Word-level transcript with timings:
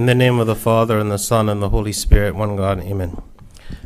In 0.00 0.06
the 0.06 0.14
name 0.14 0.38
of 0.38 0.46
the 0.46 0.56
Father, 0.56 0.98
and 0.98 1.12
the 1.12 1.18
Son, 1.18 1.50
and 1.50 1.60
the 1.60 1.68
Holy 1.68 1.92
Spirit, 1.92 2.34
one 2.34 2.56
God, 2.56 2.80
amen. 2.80 3.20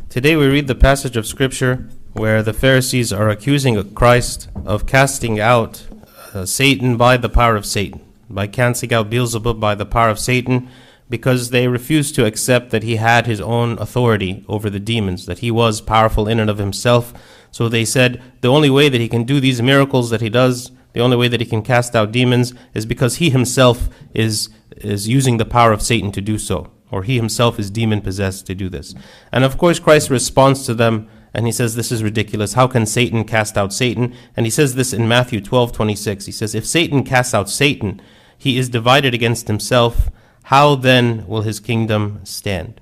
Today 0.07 0.37
we 0.37 0.47
read 0.47 0.67
the 0.67 0.73
passage 0.73 1.17
of 1.17 1.27
Scripture 1.27 1.89
where 2.13 2.41
the 2.41 2.53
Pharisees 2.53 3.11
are 3.11 3.27
accusing 3.27 3.93
Christ 3.93 4.47
of 4.65 4.85
casting 4.85 5.41
out 5.41 5.85
uh, 6.33 6.45
Satan 6.45 6.95
by 6.95 7.17
the 7.17 7.27
power 7.27 7.57
of 7.57 7.65
Satan, 7.65 7.99
by 8.29 8.47
casting 8.47 8.93
out 8.93 9.09
Beelzebub 9.09 9.59
by 9.59 9.75
the 9.75 9.85
power 9.85 10.07
of 10.07 10.17
Satan, 10.17 10.69
because 11.09 11.49
they 11.49 11.67
refused 11.67 12.15
to 12.15 12.25
accept 12.25 12.69
that 12.69 12.83
he 12.83 12.95
had 12.95 13.27
his 13.27 13.41
own 13.41 13.77
authority 13.77 14.45
over 14.47 14.69
the 14.69 14.79
demons, 14.79 15.25
that 15.25 15.39
he 15.39 15.51
was 15.51 15.81
powerful 15.81 16.29
in 16.29 16.39
and 16.39 16.49
of 16.49 16.59
himself. 16.59 17.13
So 17.51 17.67
they 17.67 17.83
said 17.83 18.23
the 18.39 18.47
only 18.47 18.69
way 18.69 18.87
that 18.87 19.01
he 19.01 19.09
can 19.09 19.25
do 19.25 19.41
these 19.41 19.61
miracles 19.61 20.11
that 20.11 20.21
he 20.21 20.29
does, 20.29 20.71
the 20.93 21.01
only 21.01 21.17
way 21.17 21.27
that 21.27 21.41
he 21.41 21.45
can 21.45 21.61
cast 21.61 21.93
out 21.93 22.13
demons, 22.13 22.53
is 22.73 22.85
because 22.85 23.17
he 23.17 23.31
himself 23.31 23.89
is, 24.13 24.47
is 24.77 25.07
using 25.07 25.37
the 25.37 25.45
power 25.45 25.71
of 25.71 25.81
Satan 25.81 26.11
to 26.13 26.21
do 26.21 26.37
so, 26.37 26.71
or 26.91 27.03
he 27.03 27.15
himself 27.15 27.59
is 27.59 27.69
demon 27.69 28.01
possessed 28.01 28.45
to 28.47 28.55
do 28.55 28.69
this. 28.69 28.95
And 29.31 29.43
of 29.43 29.57
course, 29.57 29.79
Christ 29.79 30.09
responds 30.09 30.65
to 30.65 30.73
them 30.73 31.09
and 31.33 31.45
he 31.45 31.51
says 31.51 31.75
this 31.75 31.91
is 31.91 32.01
ridiculous 32.01 32.53
how 32.53 32.65
can 32.65 32.85
satan 32.85 33.25
cast 33.25 33.57
out 33.57 33.73
satan 33.73 34.15
and 34.37 34.45
he 34.45 34.49
says 34.49 34.75
this 34.75 34.93
in 34.93 35.05
matthew 35.05 35.41
12 35.41 35.73
26 35.73 36.27
he 36.27 36.31
says 36.31 36.55
if 36.55 36.65
satan 36.65 37.03
casts 37.03 37.33
out 37.33 37.49
satan 37.49 38.01
he 38.37 38.57
is 38.57 38.69
divided 38.69 39.13
against 39.13 39.47
himself 39.47 40.09
how 40.43 40.75
then 40.75 41.27
will 41.27 41.41
his 41.41 41.59
kingdom 41.59 42.21
stand 42.23 42.79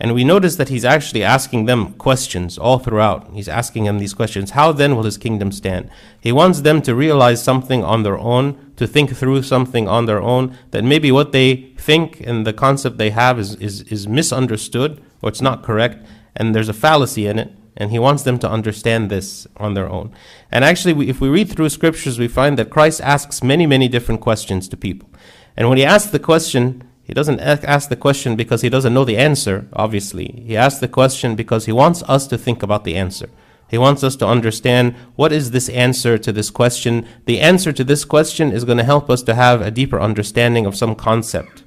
and 0.00 0.14
we 0.14 0.22
notice 0.22 0.56
that 0.56 0.68
he's 0.68 0.84
actually 0.84 1.24
asking 1.24 1.64
them 1.64 1.94
questions 1.94 2.56
all 2.56 2.78
throughout. 2.78 3.30
He's 3.34 3.48
asking 3.48 3.84
them 3.84 3.98
these 3.98 4.14
questions. 4.14 4.52
How 4.52 4.70
then 4.70 4.94
will 4.94 5.02
his 5.02 5.18
kingdom 5.18 5.50
stand? 5.50 5.90
He 6.20 6.30
wants 6.30 6.60
them 6.60 6.82
to 6.82 6.94
realize 6.94 7.42
something 7.42 7.82
on 7.82 8.04
their 8.04 8.16
own, 8.16 8.67
to 8.78 8.86
think 8.86 9.14
through 9.14 9.42
something 9.42 9.86
on 9.88 10.06
their 10.06 10.22
own, 10.22 10.56
that 10.70 10.84
maybe 10.84 11.12
what 11.12 11.32
they 11.32 11.74
think 11.76 12.20
and 12.20 12.46
the 12.46 12.52
concept 12.52 12.96
they 12.96 13.10
have 13.10 13.38
is, 13.38 13.56
is, 13.56 13.82
is 13.82 14.08
misunderstood 14.08 15.02
or 15.20 15.28
it's 15.28 15.42
not 15.42 15.64
correct, 15.64 16.06
and 16.36 16.54
there's 16.54 16.68
a 16.68 16.72
fallacy 16.72 17.26
in 17.26 17.38
it. 17.38 17.52
And 17.76 17.92
he 17.92 17.98
wants 18.00 18.24
them 18.24 18.40
to 18.40 18.50
understand 18.50 19.08
this 19.08 19.46
on 19.56 19.74
their 19.74 19.88
own. 19.88 20.12
And 20.50 20.64
actually, 20.64 20.94
we, 20.94 21.08
if 21.08 21.20
we 21.20 21.28
read 21.28 21.48
through 21.48 21.68
scriptures, 21.68 22.18
we 22.18 22.26
find 22.26 22.58
that 22.58 22.70
Christ 22.70 23.00
asks 23.02 23.40
many, 23.40 23.66
many 23.66 23.86
different 23.86 24.20
questions 24.20 24.68
to 24.68 24.76
people. 24.76 25.08
And 25.56 25.68
when 25.68 25.78
he 25.78 25.84
asks 25.84 26.10
the 26.10 26.18
question, 26.18 26.82
he 27.04 27.14
doesn't 27.14 27.38
ask 27.38 27.88
the 27.88 27.96
question 27.96 28.34
because 28.34 28.62
he 28.62 28.68
doesn't 28.68 28.92
know 28.92 29.04
the 29.04 29.16
answer, 29.16 29.68
obviously. 29.72 30.42
He 30.44 30.56
asks 30.56 30.80
the 30.80 30.88
question 30.88 31.36
because 31.36 31.66
he 31.66 31.72
wants 31.72 32.02
us 32.08 32.26
to 32.26 32.36
think 32.36 32.64
about 32.64 32.82
the 32.82 32.96
answer. 32.96 33.30
He 33.68 33.78
wants 33.78 34.02
us 34.02 34.16
to 34.16 34.26
understand 34.26 34.94
what 35.14 35.32
is 35.32 35.50
this 35.50 35.68
answer 35.68 36.18
to 36.18 36.32
this 36.32 36.50
question. 36.50 37.06
The 37.26 37.40
answer 37.40 37.72
to 37.72 37.84
this 37.84 38.04
question 38.04 38.52
is 38.52 38.64
going 38.64 38.78
to 38.78 38.84
help 38.84 39.10
us 39.10 39.22
to 39.24 39.34
have 39.34 39.60
a 39.60 39.70
deeper 39.70 40.00
understanding 40.00 40.66
of 40.66 40.76
some 40.76 40.94
concept. 40.94 41.64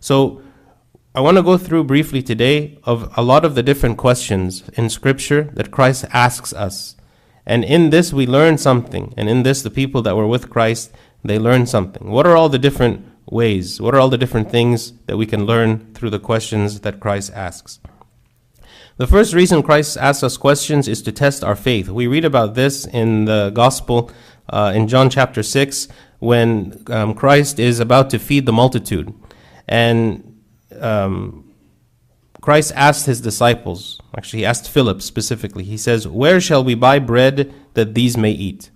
So, 0.00 0.42
I 1.16 1.20
want 1.20 1.36
to 1.36 1.44
go 1.44 1.56
through 1.56 1.84
briefly 1.84 2.22
today 2.22 2.76
of 2.82 3.08
a 3.16 3.22
lot 3.22 3.44
of 3.44 3.54
the 3.54 3.62
different 3.62 3.98
questions 3.98 4.68
in 4.74 4.90
scripture 4.90 5.44
that 5.52 5.70
Christ 5.70 6.06
asks 6.12 6.52
us. 6.52 6.96
And 7.46 7.62
in 7.62 7.90
this 7.90 8.12
we 8.12 8.26
learn 8.26 8.58
something. 8.58 9.14
And 9.16 9.28
in 9.28 9.44
this 9.44 9.62
the 9.62 9.70
people 9.70 10.02
that 10.02 10.16
were 10.16 10.26
with 10.26 10.50
Christ, 10.50 10.92
they 11.22 11.38
learn 11.38 11.66
something. 11.66 12.10
What 12.10 12.26
are 12.26 12.36
all 12.36 12.48
the 12.48 12.58
different 12.58 13.06
ways? 13.26 13.80
What 13.80 13.94
are 13.94 14.00
all 14.00 14.08
the 14.08 14.18
different 14.18 14.50
things 14.50 14.92
that 15.06 15.16
we 15.16 15.24
can 15.24 15.46
learn 15.46 15.92
through 15.94 16.10
the 16.10 16.18
questions 16.18 16.80
that 16.80 16.98
Christ 16.98 17.32
asks? 17.32 17.78
The 18.96 19.08
first 19.08 19.34
reason 19.34 19.64
Christ 19.64 19.96
asks 19.96 20.22
us 20.22 20.36
questions 20.36 20.86
is 20.86 21.02
to 21.02 21.10
test 21.10 21.42
our 21.42 21.56
faith. 21.56 21.88
We 21.88 22.06
read 22.06 22.24
about 22.24 22.54
this 22.54 22.86
in 22.86 23.24
the 23.24 23.50
Gospel 23.50 24.12
uh, 24.48 24.72
in 24.72 24.86
John 24.86 25.10
chapter 25.10 25.42
6 25.42 25.88
when 26.20 26.80
um, 26.86 27.12
Christ 27.14 27.58
is 27.58 27.80
about 27.80 28.08
to 28.10 28.20
feed 28.20 28.46
the 28.46 28.52
multitude. 28.52 29.12
And 29.66 30.40
um, 30.78 31.52
Christ 32.40 32.70
asked 32.76 33.06
his 33.06 33.20
disciples, 33.20 34.00
actually, 34.16 34.40
he 34.40 34.46
asked 34.46 34.70
Philip 34.70 35.02
specifically, 35.02 35.64
he 35.64 35.76
says, 35.76 36.06
Where 36.06 36.40
shall 36.40 36.62
we 36.62 36.76
buy 36.76 37.00
bread 37.00 37.52
that 37.74 37.94
these 37.94 38.16
may 38.16 38.30
eat? 38.30 38.70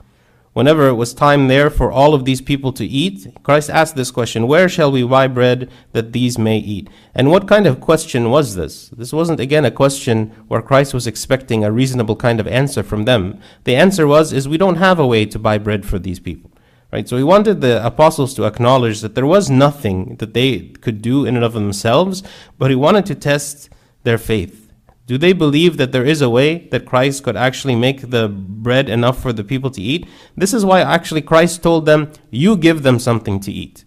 Whenever 0.58 0.88
it 0.88 0.94
was 0.94 1.14
time 1.14 1.46
there 1.46 1.70
for 1.70 1.92
all 1.92 2.14
of 2.14 2.24
these 2.24 2.40
people 2.40 2.72
to 2.72 2.84
eat, 2.84 3.32
Christ 3.44 3.70
asked 3.70 3.94
this 3.94 4.10
question 4.10 4.48
Where 4.48 4.68
shall 4.68 4.90
we 4.90 5.04
buy 5.04 5.28
bread 5.28 5.70
that 5.92 6.12
these 6.12 6.36
may 6.36 6.58
eat? 6.58 6.88
And 7.14 7.30
what 7.30 7.46
kind 7.46 7.64
of 7.64 7.80
question 7.80 8.28
was 8.28 8.56
this? 8.56 8.88
This 8.88 9.12
wasn't, 9.12 9.38
again, 9.38 9.64
a 9.64 9.70
question 9.70 10.32
where 10.48 10.60
Christ 10.60 10.92
was 10.92 11.06
expecting 11.06 11.62
a 11.62 11.70
reasonable 11.70 12.16
kind 12.16 12.40
of 12.40 12.48
answer 12.48 12.82
from 12.82 13.04
them. 13.04 13.38
The 13.62 13.76
answer 13.76 14.08
was, 14.08 14.32
is 14.32 14.48
we 14.48 14.58
don't 14.58 14.82
have 14.82 14.98
a 14.98 15.06
way 15.06 15.26
to 15.26 15.38
buy 15.38 15.58
bread 15.58 15.86
for 15.86 16.00
these 16.00 16.18
people. 16.18 16.50
Right? 16.92 17.08
So 17.08 17.16
he 17.16 17.22
wanted 17.22 17.60
the 17.60 17.86
apostles 17.86 18.34
to 18.34 18.44
acknowledge 18.44 19.00
that 19.02 19.14
there 19.14 19.26
was 19.26 19.48
nothing 19.48 20.16
that 20.16 20.34
they 20.34 20.70
could 20.80 21.00
do 21.00 21.24
in 21.24 21.36
and 21.36 21.44
of 21.44 21.52
themselves, 21.52 22.24
but 22.58 22.70
he 22.70 22.74
wanted 22.74 23.06
to 23.06 23.14
test 23.14 23.70
their 24.02 24.18
faith. 24.18 24.67
Do 25.08 25.16
they 25.16 25.32
believe 25.32 25.78
that 25.78 25.90
there 25.90 26.04
is 26.04 26.20
a 26.20 26.28
way 26.28 26.68
that 26.68 26.84
Christ 26.84 27.24
could 27.24 27.34
actually 27.34 27.74
make 27.74 28.10
the 28.10 28.28
bread 28.28 28.90
enough 28.90 29.22
for 29.22 29.32
the 29.32 29.42
people 29.42 29.70
to 29.70 29.80
eat? 29.80 30.06
This 30.36 30.52
is 30.52 30.66
why 30.66 30.82
actually 30.82 31.22
Christ 31.22 31.62
told 31.62 31.86
them, 31.86 32.12
You 32.30 32.58
give 32.58 32.82
them 32.82 32.98
something 32.98 33.40
to 33.40 33.50
eat. 33.50 33.84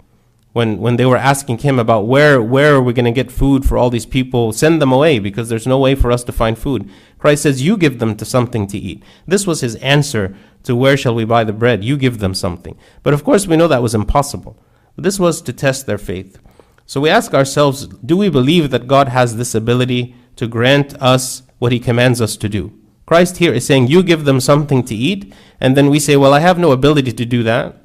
When, 0.53 0.79
when 0.79 0.95
they 0.95 1.05
were 1.05 1.17
asking 1.17 1.59
him 1.59 1.77
about 1.77 2.07
where, 2.07 2.41
where 2.41 2.73
are 2.73 2.81
we 2.81 2.91
going 2.91 3.05
to 3.05 3.11
get 3.11 3.31
food 3.31 3.65
for 3.65 3.77
all 3.77 3.91
these 3.91 4.07
people, 4.07 4.51
send 4.51 4.81
them 4.81 4.91
away 4.91 5.19
because 5.19 5.47
there's 5.47 5.67
no 5.67 5.77
way 5.77 5.93
for 5.93 6.11
us 6.11 6.23
to 6.23 6.31
find 6.31 6.57
food. 6.57 6.89
Christ 7.19 7.43
says, 7.43 7.61
You 7.61 7.77
give 7.77 7.99
them 7.99 8.15
to 8.15 8.25
something 8.25 8.65
to 8.67 8.79
eat. 8.79 9.03
This 9.27 9.45
was 9.45 9.61
his 9.61 9.75
answer 9.75 10.35
to 10.63 10.75
where 10.75 10.97
shall 10.97 11.13
we 11.13 11.23
buy 11.23 11.43
the 11.43 11.53
bread? 11.53 11.83
You 11.83 11.97
give 11.97 12.17
them 12.17 12.33
something. 12.33 12.75
But 13.03 13.13
of 13.13 13.23
course, 13.23 13.45
we 13.45 13.57
know 13.57 13.67
that 13.67 13.83
was 13.83 13.93
impossible. 13.93 14.57
This 14.97 15.19
was 15.19 15.39
to 15.43 15.53
test 15.53 15.85
their 15.85 15.99
faith. 15.99 16.39
So 16.87 16.99
we 16.99 17.09
ask 17.09 17.35
ourselves, 17.35 17.85
do 17.85 18.17
we 18.17 18.29
believe 18.29 18.71
that 18.71 18.87
God 18.87 19.07
has 19.09 19.37
this 19.37 19.53
ability 19.53 20.15
to 20.41 20.47
grant 20.47 20.99
us 20.99 21.43
what 21.59 21.71
he 21.71 21.79
commands 21.79 22.19
us 22.19 22.35
to 22.35 22.49
do. 22.49 22.73
Christ 23.05 23.37
here 23.37 23.53
is 23.53 23.63
saying, 23.63 23.87
You 23.87 24.01
give 24.01 24.25
them 24.25 24.39
something 24.39 24.83
to 24.85 24.95
eat, 24.95 25.31
and 25.59 25.77
then 25.77 25.91
we 25.91 25.99
say, 25.99 26.17
Well, 26.17 26.33
I 26.33 26.39
have 26.39 26.57
no 26.57 26.71
ability 26.71 27.11
to 27.11 27.25
do 27.25 27.43
that. 27.43 27.75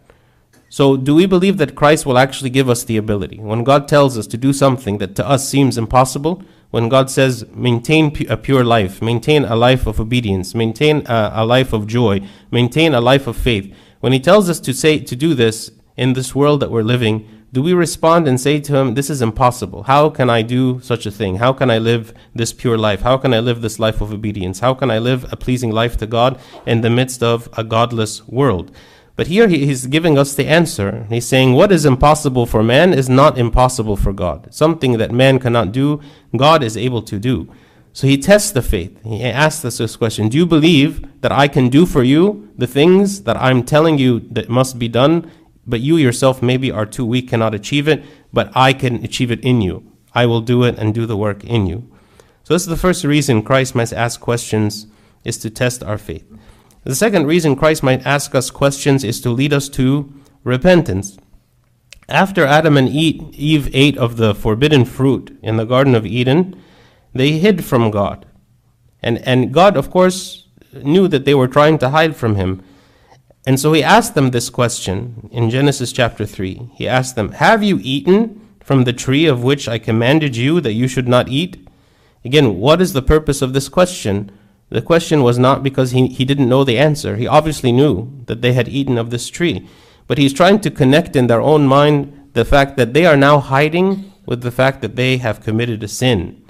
So, 0.70 0.96
do 0.96 1.14
we 1.14 1.26
believe 1.26 1.58
that 1.58 1.74
Christ 1.74 2.06
will 2.06 2.16
actually 2.16 2.48
give 2.48 2.70
us 2.70 2.82
the 2.82 2.96
ability? 2.96 3.38
When 3.40 3.62
God 3.62 3.86
tells 3.88 4.16
us 4.16 4.26
to 4.28 4.38
do 4.38 4.54
something 4.54 4.96
that 4.98 5.14
to 5.16 5.28
us 5.28 5.46
seems 5.46 5.76
impossible, 5.76 6.42
when 6.70 6.88
God 6.88 7.10
says, 7.10 7.44
maintain 7.52 8.16
a 8.26 8.38
pure 8.38 8.64
life, 8.64 9.02
maintain 9.02 9.44
a 9.44 9.54
life 9.54 9.86
of 9.86 10.00
obedience, 10.00 10.54
maintain 10.54 11.06
a, 11.06 11.32
a 11.34 11.44
life 11.44 11.74
of 11.74 11.86
joy, 11.86 12.26
maintain 12.50 12.94
a 12.94 13.02
life 13.02 13.26
of 13.26 13.36
faith, 13.36 13.70
when 14.00 14.14
He 14.14 14.20
tells 14.20 14.48
us 14.48 14.60
to 14.60 14.72
say 14.72 14.98
to 14.98 15.14
do 15.14 15.34
this 15.34 15.70
in 15.98 16.14
this 16.14 16.34
world 16.34 16.60
that 16.60 16.70
we're 16.70 16.82
living, 16.82 17.28
do 17.56 17.62
we 17.62 17.72
respond 17.72 18.28
and 18.28 18.38
say 18.38 18.60
to 18.60 18.76
him, 18.76 18.92
This 18.92 19.08
is 19.08 19.22
impossible? 19.22 19.84
How 19.84 20.10
can 20.10 20.28
I 20.28 20.42
do 20.42 20.78
such 20.82 21.06
a 21.06 21.10
thing? 21.10 21.36
How 21.36 21.54
can 21.54 21.70
I 21.70 21.78
live 21.78 22.12
this 22.34 22.52
pure 22.52 22.76
life? 22.76 23.00
How 23.00 23.16
can 23.16 23.32
I 23.32 23.40
live 23.40 23.62
this 23.62 23.78
life 23.78 24.02
of 24.02 24.12
obedience? 24.12 24.60
How 24.60 24.74
can 24.74 24.90
I 24.90 24.98
live 24.98 25.24
a 25.32 25.36
pleasing 25.36 25.70
life 25.70 25.96
to 25.96 26.06
God 26.06 26.38
in 26.66 26.82
the 26.82 26.90
midst 26.90 27.22
of 27.22 27.48
a 27.56 27.64
godless 27.64 28.28
world? 28.28 28.70
But 29.16 29.28
here 29.28 29.48
he's 29.48 29.86
giving 29.86 30.18
us 30.18 30.34
the 30.34 30.46
answer. 30.46 31.06
He's 31.08 31.26
saying, 31.26 31.54
What 31.54 31.72
is 31.72 31.86
impossible 31.86 32.44
for 32.44 32.62
man 32.62 32.92
is 32.92 33.08
not 33.08 33.38
impossible 33.38 33.96
for 33.96 34.12
God. 34.12 34.52
Something 34.52 34.98
that 34.98 35.10
man 35.10 35.38
cannot 35.38 35.72
do, 35.72 36.02
God 36.36 36.62
is 36.62 36.76
able 36.76 37.00
to 37.04 37.18
do. 37.18 37.50
So 37.94 38.06
he 38.06 38.18
tests 38.18 38.50
the 38.50 38.60
faith. 38.60 39.02
He 39.02 39.24
asks 39.24 39.64
us 39.64 39.78
this 39.78 39.96
question 39.96 40.28
Do 40.28 40.36
you 40.36 40.44
believe 40.44 41.08
that 41.22 41.32
I 41.32 41.48
can 41.48 41.70
do 41.70 41.86
for 41.86 42.02
you 42.02 42.52
the 42.58 42.66
things 42.66 43.22
that 43.22 43.38
I'm 43.38 43.62
telling 43.62 43.96
you 43.96 44.20
that 44.32 44.50
must 44.50 44.78
be 44.78 44.88
done 44.88 45.30
but 45.66 45.80
you 45.80 45.96
yourself 45.96 46.42
maybe 46.42 46.70
are 46.70 46.86
too 46.86 47.04
weak, 47.04 47.28
cannot 47.28 47.54
achieve 47.54 47.88
it, 47.88 48.04
but 48.32 48.50
I 48.54 48.72
can 48.72 49.04
achieve 49.04 49.30
it 49.30 49.40
in 49.40 49.60
you. 49.60 49.90
I 50.14 50.26
will 50.26 50.40
do 50.40 50.62
it 50.62 50.78
and 50.78 50.94
do 50.94 51.06
the 51.06 51.16
work 51.16 51.44
in 51.44 51.66
you. 51.66 51.90
So 52.44 52.54
this 52.54 52.62
is 52.62 52.68
the 52.68 52.76
first 52.76 53.04
reason 53.04 53.42
Christ 53.42 53.74
might 53.74 53.92
ask 53.92 54.20
questions 54.20 54.86
is 55.24 55.36
to 55.38 55.50
test 55.50 55.82
our 55.82 55.98
faith. 55.98 56.24
The 56.84 56.94
second 56.94 57.26
reason 57.26 57.56
Christ 57.56 57.82
might 57.82 58.06
ask 58.06 58.34
us 58.34 58.50
questions 58.50 59.02
is 59.02 59.20
to 59.22 59.30
lead 59.30 59.52
us 59.52 59.68
to 59.70 60.12
repentance. 60.44 61.18
After 62.08 62.46
Adam 62.46 62.76
and 62.76 62.88
Eve 62.88 63.68
ate 63.74 63.98
of 63.98 64.16
the 64.16 64.34
forbidden 64.34 64.84
fruit 64.84 65.36
in 65.42 65.56
the 65.56 65.64
Garden 65.64 65.96
of 65.96 66.06
Eden, 66.06 66.54
they 67.12 67.32
hid 67.32 67.64
from 67.64 67.90
God. 67.90 68.26
And, 69.02 69.18
and 69.26 69.52
God, 69.52 69.76
of 69.76 69.90
course, 69.90 70.46
knew 70.72 71.08
that 71.08 71.24
they 71.24 71.34
were 71.34 71.48
trying 71.48 71.78
to 71.78 71.90
hide 71.90 72.14
from 72.14 72.36
him. 72.36 72.62
And 73.46 73.60
so 73.60 73.72
he 73.72 73.82
asked 73.82 74.16
them 74.16 74.30
this 74.30 74.50
question 74.50 75.28
in 75.30 75.50
Genesis 75.50 75.92
chapter 75.92 76.26
3. 76.26 76.72
He 76.74 76.88
asked 76.88 77.14
them, 77.14 77.30
Have 77.32 77.62
you 77.62 77.78
eaten 77.80 78.40
from 78.60 78.82
the 78.82 78.92
tree 78.92 79.26
of 79.26 79.44
which 79.44 79.68
I 79.68 79.78
commanded 79.78 80.36
you 80.36 80.60
that 80.60 80.72
you 80.72 80.88
should 80.88 81.06
not 81.06 81.28
eat? 81.28 81.68
Again, 82.24 82.56
what 82.58 82.82
is 82.82 82.92
the 82.92 83.02
purpose 83.02 83.40
of 83.42 83.52
this 83.52 83.68
question? 83.68 84.32
The 84.68 84.82
question 84.82 85.22
was 85.22 85.38
not 85.38 85.62
because 85.62 85.92
he, 85.92 86.08
he 86.08 86.24
didn't 86.24 86.48
know 86.48 86.64
the 86.64 86.76
answer. 86.76 87.14
He 87.14 87.28
obviously 87.28 87.70
knew 87.70 88.10
that 88.26 88.42
they 88.42 88.52
had 88.52 88.68
eaten 88.68 88.98
of 88.98 89.10
this 89.10 89.28
tree. 89.28 89.68
But 90.08 90.18
he's 90.18 90.32
trying 90.32 90.60
to 90.62 90.70
connect 90.70 91.14
in 91.14 91.28
their 91.28 91.40
own 91.40 91.68
mind 91.68 92.30
the 92.32 92.44
fact 92.44 92.76
that 92.76 92.94
they 92.94 93.06
are 93.06 93.16
now 93.16 93.38
hiding 93.38 94.12
with 94.26 94.42
the 94.42 94.50
fact 94.50 94.82
that 94.82 94.96
they 94.96 95.18
have 95.18 95.40
committed 95.40 95.84
a 95.84 95.88
sin. 95.88 96.42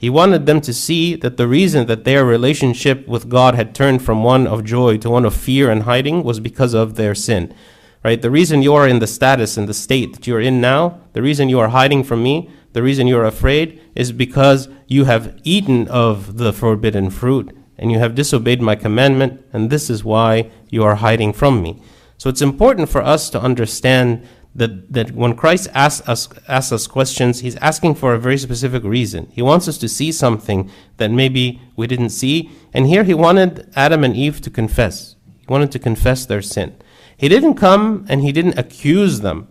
He 0.00 0.08
wanted 0.08 0.46
them 0.46 0.62
to 0.62 0.72
see 0.72 1.14
that 1.16 1.36
the 1.36 1.46
reason 1.46 1.86
that 1.86 2.04
their 2.04 2.24
relationship 2.24 3.06
with 3.06 3.28
God 3.28 3.54
had 3.54 3.74
turned 3.74 4.00
from 4.02 4.24
one 4.24 4.46
of 4.46 4.64
joy 4.64 4.96
to 4.98 5.10
one 5.10 5.26
of 5.26 5.34
fear 5.34 5.70
and 5.70 5.82
hiding 5.82 6.24
was 6.24 6.40
because 6.40 6.72
of 6.72 6.94
their 6.94 7.14
sin. 7.14 7.54
Right? 8.02 8.22
The 8.22 8.30
reason 8.30 8.62
you 8.62 8.72
are 8.74 8.88
in 8.88 9.00
the 9.00 9.06
status 9.06 9.58
and 9.58 9.68
the 9.68 9.74
state 9.74 10.14
that 10.14 10.26
you're 10.26 10.40
in 10.40 10.58
now, 10.58 11.00
the 11.12 11.20
reason 11.20 11.50
you 11.50 11.60
are 11.60 11.68
hiding 11.68 12.02
from 12.02 12.22
me, 12.22 12.48
The 12.72 12.82
reason 12.82 13.06
you're 13.06 13.24
afraid 13.24 13.80
is 13.96 14.12
because 14.12 14.68
you 14.86 15.04
have 15.04 15.38
eaten 15.42 15.88
of 15.88 16.36
the 16.36 16.52
forbidden 16.52 17.10
fruit 17.10 17.56
and 17.76 17.90
you 17.90 17.98
have 17.98 18.14
disobeyed 18.14 18.60
my 18.60 18.76
commandment, 18.76 19.42
and 19.52 19.70
this 19.70 19.88
is 19.88 20.04
why 20.04 20.50
you 20.68 20.84
are 20.84 20.96
hiding 20.96 21.32
from 21.32 21.62
me. 21.62 21.82
So 22.18 22.28
it's 22.28 22.42
important 22.42 22.90
for 22.90 23.02
us 23.02 23.30
to 23.30 23.40
understand 23.40 24.26
that, 24.54 24.92
that 24.92 25.12
when 25.12 25.34
Christ 25.36 25.68
asks 25.74 26.06
us, 26.08 26.28
asks 26.48 26.72
us 26.72 26.86
questions, 26.86 27.40
he's 27.40 27.56
asking 27.56 27.94
for 27.94 28.14
a 28.14 28.18
very 28.18 28.38
specific 28.38 28.82
reason. 28.82 29.28
He 29.32 29.42
wants 29.42 29.68
us 29.68 29.78
to 29.78 29.88
see 29.88 30.10
something 30.10 30.70
that 30.96 31.10
maybe 31.10 31.60
we 31.76 31.86
didn't 31.86 32.10
see. 32.10 32.50
And 32.72 32.86
here 32.86 33.04
he 33.04 33.14
wanted 33.14 33.70
Adam 33.76 34.02
and 34.02 34.16
Eve 34.16 34.40
to 34.42 34.50
confess. 34.50 35.16
He 35.38 35.46
wanted 35.48 35.70
to 35.72 35.78
confess 35.78 36.26
their 36.26 36.42
sin. 36.42 36.76
He 37.16 37.28
didn't 37.28 37.54
come 37.54 38.06
and 38.08 38.22
he 38.22 38.32
didn't 38.32 38.58
accuse 38.58 39.20
them. 39.20 39.48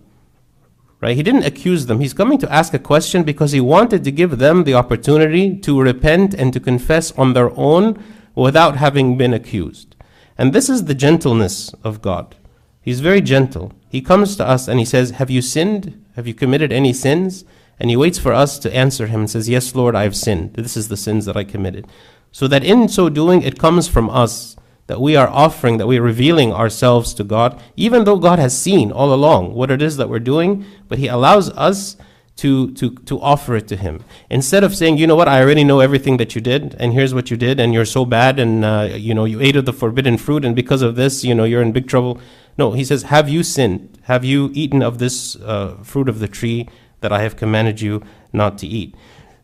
Right? 1.02 1.16
He 1.16 1.24
didn't 1.24 1.46
accuse 1.46 1.86
them. 1.86 2.02
He's 2.02 2.14
coming 2.14 2.38
to 2.40 2.52
ask 2.52 2.74
a 2.74 2.80
question 2.80 3.24
because 3.24 3.54
he 3.54 3.62
wanted 3.62 4.04
to 4.04 4.12
give 4.12 4.38
them 4.38 4.66
the 4.66 4.74
opportunity 4.74 5.58
to 5.60 5.82
repent 5.82 6.34
and 6.34 6.52
to 6.52 6.60
confess 6.60 7.14
on 7.14 7.32
their 7.32 7.58
own 7.58 8.04
without 8.36 8.76
having 8.76 9.18
been 9.18 9.34
accused. 9.34 9.96
And 10.38 10.52
this 10.52 10.68
is 10.68 10.86
the 10.86 10.96
gentleness 10.96 11.74
of 11.86 12.02
God. 12.02 12.36
He's 12.82 13.00
very 13.00 13.22
gentle. 13.22 13.72
He 13.90 14.02
comes 14.02 14.36
to 14.38 14.48
us 14.48 14.68
and 14.68 14.80
he 14.80 14.86
says, 14.86 15.12
Have 15.12 15.30
you 15.30 15.42
sinned? 15.42 16.06
Have 16.16 16.28
you 16.28 16.34
committed 16.34 16.72
any 16.72 16.94
sins? 16.94 17.44
And 17.80 17.90
he 17.90 17.98
waits 17.98 18.20
for 18.20 18.34
us 18.34 18.60
to 18.60 18.76
answer 18.76 19.08
him 19.08 19.22
and 19.22 19.30
says, 19.30 19.50
Yes, 19.50 19.74
Lord, 19.74 19.96
I 19.96 20.04
have 20.04 20.16
sinned. 20.16 20.54
This 20.54 20.78
is 20.78 20.90
the 20.90 20.98
sins 20.98 21.26
that 21.26 21.36
I 21.36 21.44
committed. 21.44 21.88
So 22.32 22.48
that 22.48 22.64
in 22.64 22.88
so 22.88 23.10
doing, 23.10 23.42
it 23.42 23.58
comes 23.58 23.88
from 23.88 24.10
us 24.10 24.56
that 24.88 25.02
we 25.02 25.16
are 25.16 25.28
offering, 25.28 25.78
that 25.78 25.88
we 25.88 26.00
are 26.00 26.04
revealing 26.04 26.52
ourselves 26.52 27.14
to 27.14 27.24
God, 27.24 27.62
even 27.76 28.04
though 28.06 28.18
God 28.18 28.40
has 28.40 28.60
seen 28.60 28.92
all 28.92 29.14
along 29.14 29.54
what 29.54 29.70
it 29.70 29.82
is 29.82 29.98
that 29.98 30.10
we're 30.10 30.20
doing, 30.20 30.66
but 30.88 30.98
He 30.98 31.08
allows 31.08 31.50
us 31.52 31.96
to, 32.38 32.72
to, 32.74 32.96
to 32.96 33.22
offer 33.22 33.56
it 33.56 33.68
to 33.68 33.76
Him. 33.76 34.04
Instead 34.32 34.64
of 34.64 34.76
saying, 34.76 34.98
you 34.98 35.06
know 35.06 35.16
what, 35.16 35.28
I 35.28 35.42
already 35.42 35.64
know 35.64 35.80
everything 35.80 36.18
that 36.18 36.34
you 36.34 36.42
did, 36.42 36.76
and 36.80 36.94
here's 36.94 37.14
what 37.14 37.30
you 37.30 37.38
did, 37.38 37.60
and 37.60 37.72
you're 37.72 37.86
so 37.86 38.04
bad, 38.04 38.40
and 38.40 38.66
uh, 38.66 38.90
you 38.92 39.14
know, 39.14 39.26
you 39.26 39.40
ate 39.42 39.56
of 39.56 39.66
the 39.66 39.74
forbidden 39.74 40.18
fruit, 40.18 40.44
and 40.44 40.56
because 40.56 40.82
of 40.82 40.96
this, 40.96 41.24
you 41.24 41.36
know, 41.36 41.44
you're 41.44 41.62
in 41.62 41.72
big 41.72 41.88
trouble. 41.88 42.20
No, 42.60 42.74
He 42.74 42.84
says, 42.84 43.04
have 43.04 43.30
you 43.30 43.42
sinned? 43.42 43.98
Have 44.04 44.26
you 44.26 44.52
eaten 44.54 44.84
of 44.84 44.98
this 44.98 45.38
uh, 45.38 45.78
fruit 45.82 46.10
of 46.10 46.20
the 46.20 46.28
tree 46.28 46.68
that 47.00 47.14
I 47.14 47.22
have 47.22 47.38
commanded 47.38 47.80
you 47.80 48.04
not 48.34 48.58
to 48.58 48.68
eat? 48.68 48.94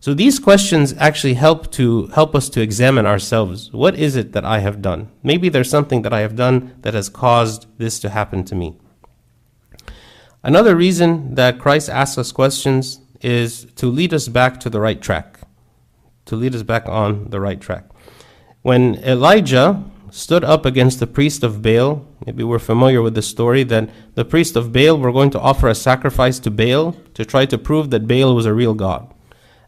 So 0.02 0.14
these 0.14 0.38
questions 0.38 0.94
actually 0.98 1.36
help 1.36 1.72
to 1.72 2.08
help 2.08 2.36
us 2.36 2.50
to 2.50 2.62
examine 2.62 3.06
ourselves. 3.06 3.72
What 3.72 3.96
is 3.98 4.18
it 4.18 4.34
that 4.34 4.44
I 4.44 4.60
have 4.60 4.82
done? 4.82 5.12
Maybe 5.24 5.48
there's 5.48 5.70
something 5.70 6.02
that 6.02 6.12
I 6.12 6.20
have 6.20 6.36
done 6.36 6.76
that 6.82 6.94
has 6.94 7.08
caused 7.08 7.68
this 7.78 8.00
to 8.00 8.10
happen 8.10 8.44
to 8.44 8.54
me. 8.54 8.78
Another 10.44 10.76
reason 10.76 11.36
that 11.36 11.58
Christ 11.58 11.90
asks 11.90 12.18
us 12.18 12.34
questions 12.34 13.00
is 13.22 13.66
to 13.78 13.88
lead 13.88 14.14
us 14.14 14.28
back 14.28 14.60
to 14.60 14.70
the 14.70 14.82
right 14.82 15.02
track, 15.02 15.40
to 16.26 16.36
lead 16.36 16.54
us 16.54 16.64
back 16.64 16.86
on 16.90 17.30
the 17.30 17.40
right 17.40 17.62
track. 17.62 17.86
When 18.62 18.96
Elijah 18.96 19.86
stood 20.16 20.46
up 20.46 20.66
against 20.66 21.00
the 21.02 21.08
priest 21.08 21.44
of 21.44 21.62
Baal, 21.62 22.06
maybe 22.26 22.42
we're 22.42 22.58
familiar 22.58 23.02
with 23.02 23.16
the 23.16 23.22
story 23.22 23.64
that 23.64 23.90
the 24.16 24.24
priest 24.24 24.56
of 24.56 24.72
Baal 24.72 24.98
were 24.98 25.12
going 25.12 25.30
to 25.32 25.40
offer 25.42 25.68
a 25.68 25.76
sacrifice 25.76 26.40
to 26.40 26.50
Baal 26.50 26.94
to 27.16 27.26
try 27.26 27.46
to 27.46 27.58
prove 27.58 27.90
that 27.90 28.08
Baal 28.08 28.34
was 28.34 28.46
a 28.46 28.54
real 28.54 28.74
god. 28.74 29.14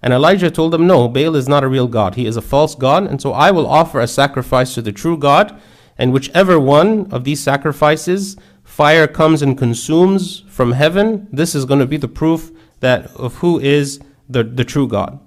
And 0.02 0.14
Elijah 0.14 0.50
told 0.50 0.72
them, 0.72 0.88
No, 0.88 1.10
Baal 1.10 1.36
is 1.36 1.50
not 1.50 1.66
a 1.66 1.68
real 1.68 1.88
God. 1.88 2.16
He 2.16 2.26
is 2.26 2.38
a 2.38 2.42
false 2.42 2.76
God, 2.76 3.04
and 3.04 3.22
so 3.22 3.34
I 3.34 3.52
will 3.52 3.68
offer 3.68 4.00
a 4.00 4.08
sacrifice 4.08 4.74
to 4.76 4.82
the 4.82 4.94
true 4.94 5.18
God, 5.18 5.60
and 5.98 6.14
whichever 6.14 6.58
one 6.58 7.12
of 7.12 7.26
these 7.26 7.42
sacrifices 7.42 8.38
fire 8.64 9.06
comes 9.06 9.42
and 9.42 9.58
consumes 9.58 10.46
from 10.48 10.72
heaven, 10.72 11.28
this 11.30 11.56
is 11.56 11.66
going 11.66 11.82
to 11.82 11.86
be 11.86 11.98
the 11.98 12.08
proof 12.08 12.52
that 12.80 13.08
of 13.18 13.36
who 13.36 13.60
is 13.60 14.00
the, 14.30 14.46
the 14.46 14.64
true 14.64 14.88
God. 14.88 15.20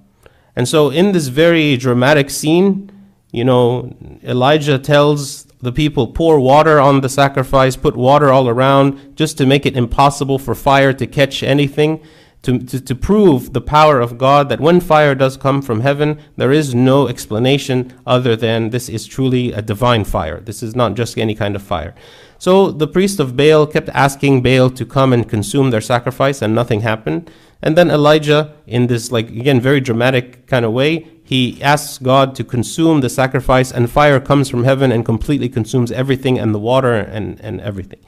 And 0.56 0.66
so 0.66 0.88
in 0.88 1.12
this 1.12 1.28
very 1.28 1.76
dramatic 1.76 2.30
scene, 2.30 2.90
you 3.32 3.44
know, 3.44 3.94
Elijah 4.22 4.78
tells 4.78 5.44
the 5.60 5.72
people, 5.72 6.06
pour 6.06 6.40
water 6.40 6.80
on 6.80 7.00
the 7.00 7.08
sacrifice, 7.08 7.76
put 7.76 7.96
water 7.96 8.30
all 8.30 8.48
around, 8.48 9.16
just 9.16 9.36
to 9.38 9.46
make 9.46 9.66
it 9.66 9.76
impossible 9.76 10.38
for 10.38 10.54
fire 10.54 10.92
to 10.92 11.06
catch 11.06 11.42
anything 11.42 12.02
to, 12.42 12.58
to, 12.58 12.80
to 12.80 12.94
prove 12.94 13.52
the 13.52 13.60
power 13.60 14.00
of 14.00 14.16
God 14.16 14.48
that 14.48 14.60
when 14.60 14.80
fire 14.80 15.14
does 15.14 15.36
come 15.36 15.60
from 15.60 15.80
heaven, 15.80 16.18
there 16.36 16.52
is 16.52 16.74
no 16.74 17.06
explanation 17.08 17.92
other 18.06 18.34
than 18.34 18.70
this 18.70 18.88
is 18.88 19.06
truly 19.06 19.52
a 19.52 19.60
divine 19.60 20.04
fire. 20.04 20.40
This 20.40 20.62
is 20.62 20.74
not 20.74 20.94
just 20.94 21.18
any 21.18 21.34
kind 21.34 21.54
of 21.54 21.62
fire. 21.62 21.94
So 22.38 22.70
the 22.70 22.88
priest 22.88 23.20
of 23.20 23.36
Baal 23.36 23.66
kept 23.66 23.90
asking 23.90 24.42
Baal 24.42 24.70
to 24.70 24.86
come 24.86 25.12
and 25.12 25.28
consume 25.28 25.70
their 25.70 25.82
sacrifice, 25.82 26.40
and 26.40 26.54
nothing 26.54 26.80
happened. 26.80 27.30
And 27.62 27.76
then 27.76 27.90
Elijah, 27.90 28.54
in 28.66 28.86
this, 28.86 29.12
like, 29.12 29.28
again, 29.28 29.60
very 29.60 29.80
dramatic 29.80 30.46
kind 30.46 30.64
of 30.64 30.72
way, 30.72 31.06
he 31.22 31.62
asks 31.62 31.98
God 31.98 32.34
to 32.36 32.44
consume 32.44 33.00
the 33.00 33.08
sacrifice, 33.08 33.70
and 33.70 33.90
fire 33.90 34.18
comes 34.18 34.48
from 34.48 34.64
heaven 34.64 34.90
and 34.90 35.04
completely 35.04 35.48
consumes 35.48 35.92
everything, 35.92 36.38
and 36.38 36.54
the 36.54 36.58
water 36.58 36.94
and, 36.94 37.38
and 37.40 37.60
everything. 37.60 38.00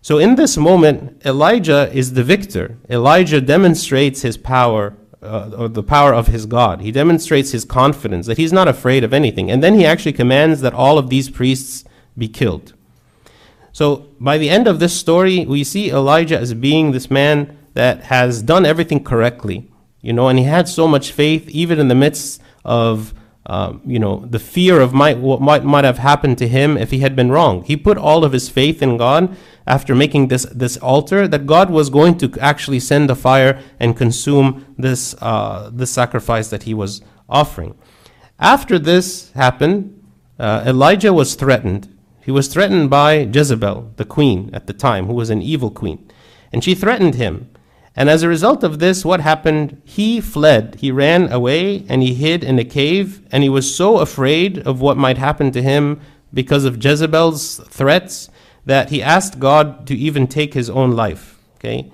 So 0.00 0.18
in 0.18 0.36
this 0.36 0.56
moment, 0.56 1.20
Elijah 1.24 1.90
is 1.92 2.14
the 2.14 2.24
victor. 2.24 2.78
Elijah 2.88 3.40
demonstrates 3.40 4.22
his 4.22 4.36
power, 4.36 4.96
uh, 5.22 5.50
or 5.56 5.68
the 5.68 5.82
power 5.82 6.14
of 6.14 6.28
his 6.28 6.46
God. 6.46 6.80
He 6.80 6.90
demonstrates 6.90 7.50
his 7.50 7.64
confidence 7.64 8.26
that 8.26 8.38
he's 8.38 8.52
not 8.52 8.68
afraid 8.68 9.04
of 9.04 9.12
anything. 9.12 9.50
And 9.50 9.62
then 9.62 9.74
he 9.74 9.84
actually 9.84 10.14
commands 10.14 10.60
that 10.62 10.72
all 10.72 10.96
of 10.96 11.10
these 11.10 11.28
priests 11.28 11.84
be 12.16 12.28
killed. 12.28 12.72
So 13.72 14.08
by 14.18 14.38
the 14.38 14.48
end 14.50 14.66
of 14.66 14.80
this 14.80 14.94
story, 14.94 15.44
we 15.44 15.62
see 15.62 15.90
Elijah 15.90 16.38
as 16.38 16.54
being 16.54 16.92
this 16.92 17.10
man 17.10 17.57
that 17.74 18.04
has 18.04 18.42
done 18.42 18.66
everything 18.66 19.02
correctly, 19.02 19.70
you 20.00 20.12
know, 20.12 20.28
and 20.28 20.38
he 20.38 20.44
had 20.44 20.68
so 20.68 20.88
much 20.88 21.12
faith 21.12 21.48
even 21.48 21.78
in 21.78 21.88
the 21.88 21.94
midst 21.94 22.40
of 22.64 23.14
um, 23.48 23.80
you 23.86 23.98
know, 23.98 24.26
the 24.28 24.38
fear 24.38 24.78
of 24.78 24.92
might, 24.92 25.18
what 25.18 25.40
might, 25.40 25.64
might 25.64 25.84
have 25.84 25.96
happened 25.96 26.36
to 26.36 26.46
him 26.46 26.76
if 26.76 26.90
he 26.90 26.98
had 26.98 27.16
been 27.16 27.32
wrong. 27.32 27.62
He 27.62 27.78
put 27.78 27.96
all 27.96 28.22
of 28.22 28.32
his 28.32 28.50
faith 28.50 28.82
in 28.82 28.98
God 28.98 29.34
after 29.66 29.94
making 29.94 30.28
this, 30.28 30.44
this 30.54 30.76
altar 30.76 31.26
that 31.26 31.46
God 31.46 31.70
was 31.70 31.88
going 31.88 32.18
to 32.18 32.30
actually 32.40 32.78
send 32.78 33.10
a 33.10 33.14
fire 33.14 33.58
and 33.80 33.96
consume 33.96 34.74
this, 34.76 35.14
uh, 35.22 35.70
this 35.72 35.90
sacrifice 35.90 36.50
that 36.50 36.64
he 36.64 36.74
was 36.74 37.00
offering. 37.26 37.74
After 38.38 38.78
this 38.78 39.32
happened, 39.32 39.94
uh, 40.38 40.64
Elijah 40.66 41.14
was 41.14 41.34
threatened. 41.34 41.88
He 42.22 42.30
was 42.30 42.48
threatened 42.48 42.90
by 42.90 43.20
Jezebel, 43.20 43.94
the 43.96 44.04
queen 44.04 44.50
at 44.52 44.66
the 44.66 44.74
time, 44.74 45.06
who 45.06 45.14
was 45.14 45.30
an 45.30 45.40
evil 45.40 45.70
queen. 45.70 46.06
And 46.52 46.62
she 46.62 46.74
threatened 46.74 47.14
him. 47.14 47.48
And 47.98 48.08
as 48.08 48.22
a 48.22 48.28
result 48.28 48.62
of 48.62 48.78
this, 48.78 49.04
what 49.04 49.20
happened? 49.20 49.82
He 49.84 50.20
fled. 50.20 50.76
He 50.78 50.92
ran 50.92 51.32
away 51.32 51.84
and 51.88 52.00
he 52.00 52.14
hid 52.14 52.44
in 52.44 52.56
a 52.56 52.64
cave. 52.64 53.26
And 53.32 53.42
he 53.42 53.48
was 53.48 53.74
so 53.74 53.98
afraid 53.98 54.64
of 54.64 54.80
what 54.80 54.96
might 54.96 55.18
happen 55.18 55.50
to 55.50 55.60
him 55.60 56.00
because 56.32 56.64
of 56.64 56.82
Jezebel's 56.82 57.56
threats 57.66 58.30
that 58.64 58.90
he 58.90 59.02
asked 59.02 59.40
God 59.40 59.84
to 59.88 59.96
even 59.96 60.28
take 60.28 60.54
his 60.54 60.70
own 60.70 60.92
life. 60.92 61.40
Okay? 61.56 61.90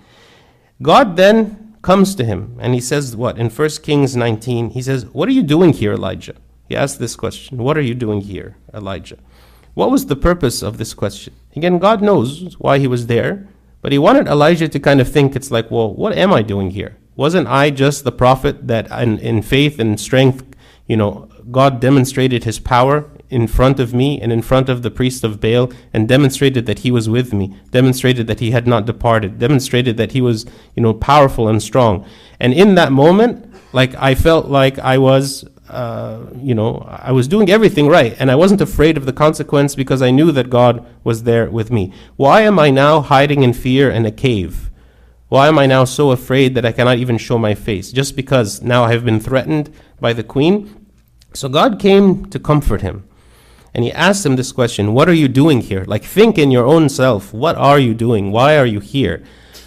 God 0.83 1.17
then 1.17 1.75
comes 1.81 2.15
to 2.17 2.25
him 2.27 2.59
and 2.61 2.75
he 2.75 2.81
says, 2.83 3.17
What? 3.17 3.39
In 3.39 3.49
1 3.49 3.69
Kings 3.83 4.15
19, 4.15 4.71
he 4.71 4.83
says, 4.83 5.07
What 5.07 5.27
are 5.27 5.33
you 5.33 5.43
doing 5.43 5.73
here, 5.73 5.95
Elijah? 5.95 6.37
He 6.69 6.77
asked 6.77 6.99
this 6.99 7.17
question 7.17 7.57
What 7.57 7.79
are 7.79 7.89
you 7.91 7.95
doing 7.95 8.21
here, 8.21 8.59
Elijah? 8.75 9.17
What 9.73 9.91
was 9.91 10.05
the 10.05 10.17
purpose 10.17 10.63
of 10.63 10.77
this 10.77 10.93
question? 10.93 11.33
Again, 11.57 11.79
God 11.79 12.03
knows 12.03 12.59
why 12.59 12.79
he 12.79 12.87
was 12.87 13.07
there. 13.07 13.49
But 13.85 13.93
he 13.93 13.99
wanted 13.99 14.29
Elijah 14.29 14.67
to 14.67 14.81
kind 14.81 14.99
of 14.99 15.13
think 15.13 15.37
it's 15.37 15.51
like, 15.51 15.71
well, 15.71 15.93
what 15.93 16.17
am 16.17 16.33
I 16.33 16.41
doing 16.41 16.71
here? 16.71 16.97
Wasn't 17.17 17.47
I 17.47 17.69
just 17.69 18.03
the 18.03 18.13
prophet 18.13 18.67
that 18.67 18.91
in, 18.91 19.19
in 19.19 19.43
faith 19.43 19.79
and 19.79 20.01
strength, 20.01 20.57
you 20.87 20.97
know, 20.97 21.29
God 21.51 21.81
demonstrated 21.81 22.45
his 22.45 22.59
power 22.59 23.11
in 23.29 23.47
front 23.47 23.79
of 23.79 23.93
me 23.93 24.19
and 24.23 24.33
in 24.33 24.41
front 24.41 24.71
of 24.71 24.81
the 24.81 24.91
priest 24.91 25.23
of 25.23 25.39
Baal 25.39 25.71
and 25.93 26.09
demonstrated 26.09 26.65
that 26.65 26.79
he 26.79 26.91
was 26.91 27.11
with 27.11 27.35
me, 27.35 27.61
demonstrated 27.73 28.27
that 28.27 28.41
he 28.41 28.53
had 28.53 28.67
not 28.67 28.87
departed, 28.87 29.39
demonstrated 29.39 29.99
that 29.99 30.13
he 30.13 30.23
was, 30.23 30.47
you 30.75 30.83
know, 30.83 30.95
powerful 30.95 31.47
and 31.47 31.63
strong. 31.63 32.07
And 32.41 32.55
in 32.55 32.77
that 32.77 32.91
moment, 32.91 33.55
like 33.75 33.95
I 33.97 34.15
felt 34.15 34.47
like 34.47 34.79
I 34.79 34.97
was 34.97 35.45
uh, 35.69 36.27
you 36.37 36.55
know, 36.55 36.87
I 36.89 37.13
was 37.13 37.27
doing 37.27 37.51
everything 37.51 37.89
right, 37.89 38.15
and 38.19 38.31
I 38.31 38.35
wasn't 38.35 38.61
afraid 38.61 38.97
of 38.97 39.07
the 39.07 39.13
consequence 39.13 39.75
because 39.75 40.03
I 40.03 40.11
knew 40.11 40.31
that 40.33 40.51
God 40.51 40.85
was 41.05 41.23
there 41.23 41.51
with 41.51 41.71
me. 41.71 41.93
Why 42.17 42.43
am 42.43 42.59
I 42.59 42.71
now 42.71 43.01
hiding 43.01 43.43
in 43.43 43.53
fear 43.53 43.91
in 43.91 44.05
a 44.05 44.13
cave? 44.13 44.71
Why 45.29 45.49
am 45.49 45.59
I 45.59 45.67
now 45.67 45.85
so 45.85 46.11
afraid 46.11 46.55
that 46.55 46.67
I 46.67 46.73
cannot 46.73 46.99
even 46.99 47.19
show 47.19 47.39
my 47.39 47.55
face? 47.55 47.91
Just 47.93 48.15
because 48.15 48.63
now 48.63 48.85
I 48.85 48.93
have 48.93 49.05
been 49.05 49.21
threatened 49.21 49.73
by 50.01 50.13
the 50.13 50.23
queen? 50.23 50.87
So 51.33 51.49
God 51.49 51.81
came 51.81 52.27
to 52.27 52.39
comfort 52.39 52.83
him. 52.83 53.09
And 53.75 53.85
he 53.85 53.91
asked 53.91 54.25
him 54.25 54.37
this 54.37 54.53
question 54.53 54.95
What 54.95 55.09
are 55.09 55.15
you 55.15 55.27
doing 55.27 55.61
here? 55.61 55.85
Like, 55.89 56.05
think 56.05 56.39
in 56.39 56.53
your 56.53 56.67
own 56.67 56.89
self. 56.89 57.35
What 57.35 57.57
are 57.57 57.79
you 57.79 57.95
doing? 57.95 58.31
Why 58.31 58.57
are 58.57 58.67
you 58.67 58.79
here? 58.79 59.25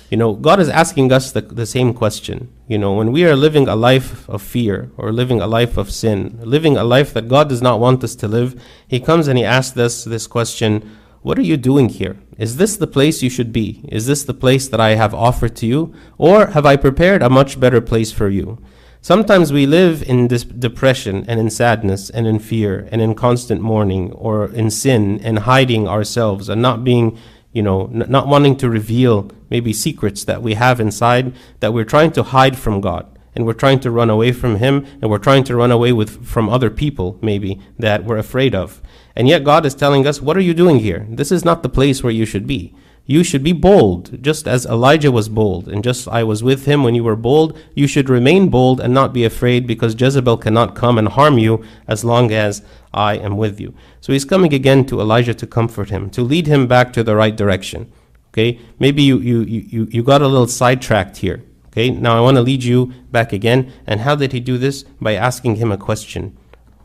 You 0.09 0.15
know, 0.15 0.33
God 0.33 0.61
is 0.61 0.69
asking 0.69 1.11
us 1.11 1.31
the, 1.31 1.41
the 1.41 1.65
same 1.65 1.93
question. 1.93 2.53
You 2.67 2.77
know, 2.77 2.91
when 2.93 3.13
we 3.13 3.23
are 3.23 3.35
living 3.37 3.69
a 3.69 3.77
life 3.77 4.27
of 4.27 4.41
fear 4.41 4.91
or 4.97 5.13
living 5.13 5.39
a 5.39 5.47
life 5.47 5.77
of 5.77 5.89
sin, 5.89 6.37
living 6.41 6.75
a 6.75 6.83
life 6.83 7.13
that 7.13 7.29
God 7.29 7.47
does 7.47 7.61
not 7.61 7.79
want 7.79 8.03
us 8.03 8.13
to 8.15 8.27
live, 8.27 8.61
He 8.85 8.99
comes 8.99 9.29
and 9.29 9.37
He 9.37 9.45
asks 9.45 9.77
us 9.77 10.03
this 10.03 10.27
question 10.27 10.97
What 11.21 11.39
are 11.39 11.43
you 11.43 11.55
doing 11.55 11.87
here? 11.87 12.17
Is 12.37 12.57
this 12.57 12.75
the 12.75 12.85
place 12.85 13.23
you 13.23 13.29
should 13.29 13.53
be? 13.53 13.85
Is 13.87 14.05
this 14.05 14.25
the 14.25 14.33
place 14.33 14.67
that 14.67 14.81
I 14.81 14.95
have 14.95 15.13
offered 15.13 15.55
to 15.57 15.65
you? 15.65 15.93
Or 16.17 16.47
have 16.47 16.65
I 16.65 16.75
prepared 16.75 17.21
a 17.21 17.29
much 17.29 17.57
better 17.57 17.79
place 17.79 18.11
for 18.11 18.27
you? 18.27 18.61
Sometimes 18.99 19.53
we 19.53 19.65
live 19.65 20.03
in 20.03 20.27
this 20.27 20.43
depression 20.43 21.23
and 21.29 21.39
in 21.39 21.49
sadness 21.49 22.09
and 22.09 22.27
in 22.27 22.39
fear 22.39 22.89
and 22.91 23.01
in 23.01 23.15
constant 23.15 23.61
mourning 23.61 24.11
or 24.11 24.51
in 24.51 24.69
sin 24.71 25.21
and 25.23 25.39
hiding 25.39 25.87
ourselves 25.87 26.49
and 26.49 26.61
not 26.61 26.83
being, 26.83 27.17
you 27.53 27.61
know, 27.61 27.85
n- 27.85 28.07
not 28.09 28.27
wanting 28.27 28.57
to 28.57 28.69
reveal 28.69 29.31
maybe 29.49 29.73
secrets 29.73 30.23
that 30.25 30.41
we 30.41 30.53
have 30.53 30.79
inside 30.79 31.33
that 31.59 31.73
we're 31.73 31.83
trying 31.83 32.11
to 32.11 32.23
hide 32.23 32.57
from 32.57 32.81
God 32.81 33.05
and 33.35 33.45
we're 33.45 33.53
trying 33.53 33.79
to 33.81 33.91
run 33.91 34.09
away 34.09 34.31
from 34.31 34.55
him 34.55 34.85
and 35.01 35.09
we're 35.11 35.17
trying 35.17 35.43
to 35.43 35.55
run 35.55 35.71
away 35.71 35.93
with 35.93 36.25
from 36.25 36.49
other 36.49 36.69
people 36.69 37.19
maybe 37.21 37.59
that 37.77 38.03
we're 38.03 38.17
afraid 38.17 38.55
of. 38.55 38.81
And 39.15 39.27
yet 39.27 39.43
God 39.43 39.65
is 39.65 39.75
telling 39.75 40.07
us, 40.07 40.21
what 40.21 40.37
are 40.37 40.41
you 40.41 40.53
doing 40.53 40.79
here? 40.79 41.05
This 41.09 41.31
is 41.31 41.45
not 41.45 41.63
the 41.63 41.69
place 41.69 42.03
where 42.03 42.13
you 42.13 42.25
should 42.25 42.47
be. 42.47 42.73
You 43.09 43.23
should 43.23 43.41
be 43.41 43.53
bold, 43.53 44.21
just 44.21 44.49
as 44.49 44.65
Elijah 44.65 45.13
was 45.13 45.29
bold, 45.29 45.69
and 45.69 45.81
just 45.81 46.09
I 46.09 46.23
was 46.23 46.43
with 46.43 46.65
him 46.65 46.83
when 46.83 46.93
you 46.93 47.05
were 47.05 47.15
bold. 47.15 47.57
You 47.73 47.87
should 47.87 48.09
remain 48.09 48.49
bold 48.49 48.81
and 48.81 48.93
not 48.93 49.13
be 49.13 49.23
afraid, 49.23 49.65
because 49.65 49.99
Jezebel 49.99 50.37
cannot 50.37 50.75
come 50.75 50.97
and 50.97 51.07
harm 51.07 51.37
you 51.37 51.63
as 51.87 52.03
long 52.03 52.33
as 52.33 52.63
I 52.93 53.15
am 53.15 53.37
with 53.37 53.61
you. 53.61 53.73
So 54.01 54.11
he's 54.11 54.25
coming 54.25 54.53
again 54.53 54.85
to 54.87 54.99
Elijah 54.99 55.33
to 55.35 55.47
comfort 55.47 55.89
him, 55.89 56.09
to 56.09 56.21
lead 56.21 56.47
him 56.47 56.67
back 56.67 56.91
to 56.93 57.03
the 57.03 57.15
right 57.15 57.35
direction. 57.35 57.89
Okay, 58.37 58.59
maybe 58.77 59.01
you 59.01 59.17
you 59.17 59.41
you 59.41 59.87
you 59.89 60.03
got 60.03 60.21
a 60.21 60.27
little 60.27 60.45
sidetracked 60.45 61.17
here. 61.17 61.43
Okay, 61.69 61.89
now 61.89 62.15
I 62.15 62.21
want 62.21 62.37
to 62.37 62.43
lead 62.43 62.63
you 62.63 62.93
back 63.09 63.33
again. 63.33 63.73
And 63.87 64.01
how 64.01 64.15
did 64.15 64.31
he 64.31 64.39
do 64.39 64.59
this? 64.59 64.83
By 65.01 65.13
asking 65.13 65.55
him 65.55 65.71
a 65.71 65.77
question. 65.77 66.37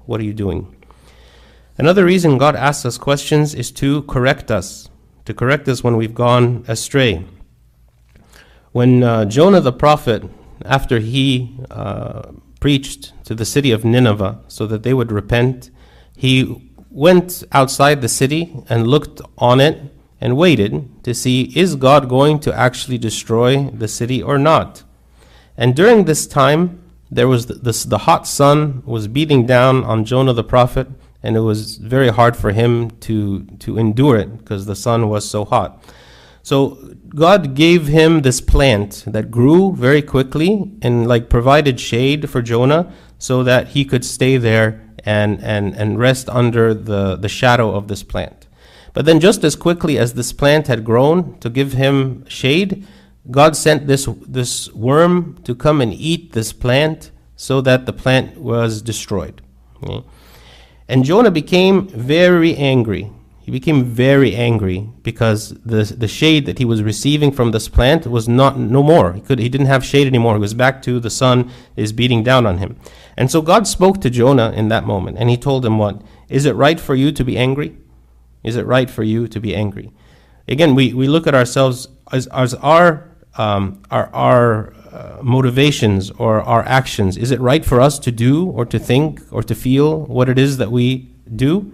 What 0.06 0.18
are 0.20 0.24
you 0.24 0.32
doing? 0.32 0.74
Another 1.76 2.06
reason 2.06 2.38
God 2.38 2.56
asks 2.56 2.86
us 2.86 2.96
questions 2.96 3.54
is 3.54 3.70
to 3.72 4.02
correct 4.02 4.50
us 4.50 4.88
to 5.24 5.34
correct 5.34 5.68
us 5.68 5.84
when 5.84 5.96
we've 5.96 6.14
gone 6.14 6.64
astray. 6.66 7.24
When 8.72 9.02
uh, 9.02 9.24
Jonah 9.26 9.60
the 9.60 9.72
prophet, 9.72 10.24
after 10.64 10.98
he 10.98 11.56
uh, 11.70 12.32
preached 12.60 13.12
to 13.24 13.34
the 13.34 13.44
city 13.44 13.70
of 13.70 13.84
Nineveh 13.84 14.40
so 14.48 14.66
that 14.66 14.82
they 14.82 14.94
would 14.94 15.12
repent, 15.12 15.70
he 16.16 16.72
went 16.90 17.44
outside 17.52 18.00
the 18.00 18.08
city 18.08 18.54
and 18.68 18.86
looked 18.86 19.20
on 19.38 19.60
it 19.60 19.92
and 20.22 20.36
waited 20.36 20.88
to 21.02 21.12
see 21.12 21.52
is 21.56 21.74
God 21.74 22.08
going 22.08 22.38
to 22.38 22.54
actually 22.54 22.96
destroy 22.96 23.64
the 23.70 23.88
city 23.88 24.22
or 24.22 24.38
not. 24.38 24.84
And 25.56 25.74
during 25.74 26.04
this 26.04 26.28
time, 26.28 26.80
there 27.10 27.26
was 27.26 27.46
the, 27.46 27.72
the, 27.88 27.98
hot 27.98 28.26
sun 28.26 28.82
was 28.86 29.08
beating 29.08 29.44
down 29.46 29.84
on 29.84 30.04
Jonah 30.04 30.32
the 30.32 30.44
prophet, 30.44 30.86
and 31.24 31.36
it 31.36 31.40
was 31.40 31.76
very 31.76 32.08
hard 32.08 32.36
for 32.36 32.52
him 32.52 32.92
to 33.06 33.44
to 33.64 33.76
endure 33.76 34.16
it 34.16 34.38
because 34.38 34.64
the 34.64 34.76
sun 34.76 35.08
was 35.08 35.28
so 35.28 35.44
hot. 35.44 35.84
So 36.42 36.94
God 37.08 37.54
gave 37.54 37.88
him 37.88 38.22
this 38.22 38.40
plant 38.40 39.04
that 39.06 39.30
grew 39.30 39.74
very 39.76 40.02
quickly 40.02 40.72
and 40.82 41.06
like 41.06 41.28
provided 41.28 41.78
shade 41.78 42.30
for 42.30 42.40
Jonah 42.42 42.92
so 43.18 43.42
that 43.42 43.68
he 43.68 43.84
could 43.84 44.04
stay 44.04 44.36
there 44.38 44.68
and 45.04 45.42
and 45.42 45.76
and 45.76 45.98
rest 45.98 46.28
under 46.30 46.72
the 46.72 47.16
the 47.16 47.28
shadow 47.28 47.74
of 47.74 47.88
this 47.88 48.02
plant. 48.02 48.46
But 48.94 49.06
then 49.06 49.20
just 49.20 49.42
as 49.44 49.56
quickly 49.56 49.98
as 49.98 50.14
this 50.14 50.32
plant 50.32 50.66
had 50.66 50.84
grown 50.84 51.38
to 51.40 51.48
give 51.48 51.72
him 51.72 52.26
shade, 52.28 52.86
God 53.30 53.56
sent 53.56 53.86
this 53.86 54.08
this 54.26 54.72
worm 54.72 55.38
to 55.44 55.54
come 55.54 55.80
and 55.80 55.94
eat 55.94 56.32
this 56.32 56.52
plant 56.52 57.10
so 57.36 57.60
that 57.60 57.86
the 57.86 57.92
plant 57.92 58.38
was 58.38 58.82
destroyed. 58.82 59.40
Okay? 59.82 60.04
And 60.88 61.04
Jonah 61.04 61.30
became 61.30 61.88
very 61.88 62.56
angry. 62.56 63.10
He 63.40 63.50
became 63.50 63.84
very 63.84 64.36
angry 64.36 64.88
because 65.02 65.50
the, 65.64 65.82
the 65.82 66.06
shade 66.06 66.46
that 66.46 66.58
he 66.58 66.64
was 66.64 66.82
receiving 66.82 67.32
from 67.32 67.50
this 67.50 67.66
plant 67.66 68.06
was 68.06 68.28
not 68.28 68.56
no 68.56 68.82
more. 68.82 69.14
He 69.14 69.20
could 69.20 69.40
he 69.40 69.48
didn't 69.48 69.66
have 69.66 69.84
shade 69.84 70.06
anymore. 70.06 70.34
He 70.34 70.40
was 70.40 70.54
back 70.54 70.82
to 70.82 71.00
the 71.00 71.10
sun 71.10 71.50
is 71.74 71.92
beating 71.92 72.22
down 72.22 72.46
on 72.46 72.58
him. 72.58 72.76
And 73.16 73.30
so 73.30 73.42
God 73.42 73.66
spoke 73.66 74.00
to 74.00 74.10
Jonah 74.10 74.52
in 74.52 74.68
that 74.68 74.84
moment 74.84 75.18
and 75.18 75.30
he 75.30 75.36
told 75.36 75.64
him 75.64 75.78
what? 75.78 76.02
Is 76.28 76.44
it 76.44 76.54
right 76.54 76.78
for 76.78 76.94
you 76.94 77.10
to 77.12 77.24
be 77.24 77.36
angry? 77.36 77.76
Is 78.42 78.56
it 78.56 78.66
right 78.66 78.90
for 78.90 79.02
you 79.02 79.28
to 79.28 79.40
be 79.40 79.54
angry? 79.54 79.92
Again, 80.48 80.74
we, 80.74 80.92
we 80.92 81.08
look 81.08 81.26
at 81.26 81.34
ourselves 81.34 81.88
as, 82.10 82.26
as 82.28 82.54
our 82.54 83.12
um, 83.34 83.82
our, 83.90 84.08
our 84.14 84.74
uh, 84.92 85.22
motivations 85.22 86.10
or 86.12 86.42
our 86.42 86.62
actions. 86.64 87.16
Is 87.16 87.30
it 87.30 87.40
right 87.40 87.64
for 87.64 87.80
us 87.80 87.98
to 88.00 88.12
do 88.12 88.46
or 88.46 88.66
to 88.66 88.78
think 88.78 89.20
or 89.30 89.42
to 89.42 89.54
feel 89.54 90.04
what 90.04 90.28
it 90.28 90.38
is 90.38 90.58
that 90.58 90.70
we 90.70 91.10
do? 91.34 91.72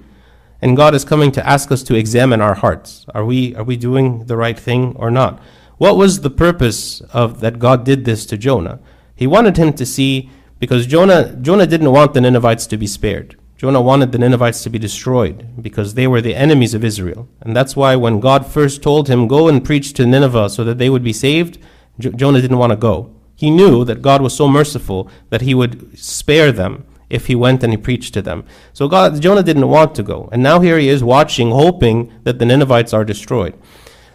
And 0.60 0.76
God 0.76 0.94
is 0.94 1.04
coming 1.04 1.32
to 1.32 1.46
ask 1.46 1.70
us 1.70 1.82
to 1.84 1.94
examine 1.94 2.40
our 2.40 2.54
hearts. 2.54 3.06
Are 3.14 3.24
we, 3.24 3.54
are 3.54 3.64
we 3.64 3.76
doing 3.76 4.26
the 4.26 4.36
right 4.36 4.58
thing 4.58 4.94
or 4.96 5.10
not? 5.10 5.40
What 5.78 5.96
was 5.96 6.20
the 6.20 6.30
purpose 6.30 7.00
of 7.12 7.40
that 7.40 7.60
God 7.60 7.84
did 7.84 8.04
this 8.04 8.26
to 8.26 8.36
Jonah? 8.36 8.80
He 9.14 9.26
wanted 9.26 9.56
him 9.56 9.72
to 9.74 9.86
see, 9.86 10.30
because 10.58 10.86
Jonah, 10.86 11.36
Jonah 11.36 11.66
didn't 11.66 11.92
want 11.92 12.14
the 12.14 12.20
Ninevites 12.20 12.66
to 12.68 12.76
be 12.76 12.88
spared. 12.88 13.36
Jonah 13.58 13.82
wanted 13.82 14.12
the 14.12 14.18
Ninevites 14.18 14.62
to 14.62 14.70
be 14.70 14.78
destroyed 14.78 15.48
because 15.60 15.94
they 15.94 16.06
were 16.06 16.20
the 16.20 16.36
enemies 16.36 16.74
of 16.74 16.84
Israel. 16.84 17.28
And 17.40 17.56
that's 17.56 17.74
why 17.74 17.96
when 17.96 18.20
God 18.20 18.46
first 18.46 18.84
told 18.84 19.08
him, 19.08 19.26
Go 19.26 19.48
and 19.48 19.64
preach 19.64 19.92
to 19.94 20.06
Nineveh 20.06 20.48
so 20.48 20.62
that 20.62 20.78
they 20.78 20.88
would 20.88 21.02
be 21.02 21.12
saved, 21.12 21.58
J- 21.98 22.12
Jonah 22.12 22.40
didn't 22.40 22.58
want 22.58 22.70
to 22.70 22.76
go. 22.76 23.12
He 23.34 23.50
knew 23.50 23.84
that 23.84 24.00
God 24.00 24.22
was 24.22 24.32
so 24.32 24.46
merciful 24.46 25.10
that 25.30 25.40
he 25.40 25.54
would 25.54 25.98
spare 25.98 26.52
them 26.52 26.84
if 27.10 27.26
he 27.26 27.34
went 27.34 27.64
and 27.64 27.72
he 27.72 27.76
preached 27.76 28.14
to 28.14 28.22
them. 28.22 28.44
So 28.72 28.86
God, 28.86 29.20
Jonah 29.20 29.42
didn't 29.42 29.68
want 29.68 29.96
to 29.96 30.04
go. 30.04 30.28
And 30.30 30.40
now 30.40 30.60
here 30.60 30.78
he 30.78 30.88
is 30.88 31.02
watching, 31.02 31.50
hoping 31.50 32.12
that 32.22 32.38
the 32.38 32.46
Ninevites 32.46 32.92
are 32.92 33.04
destroyed. 33.04 33.54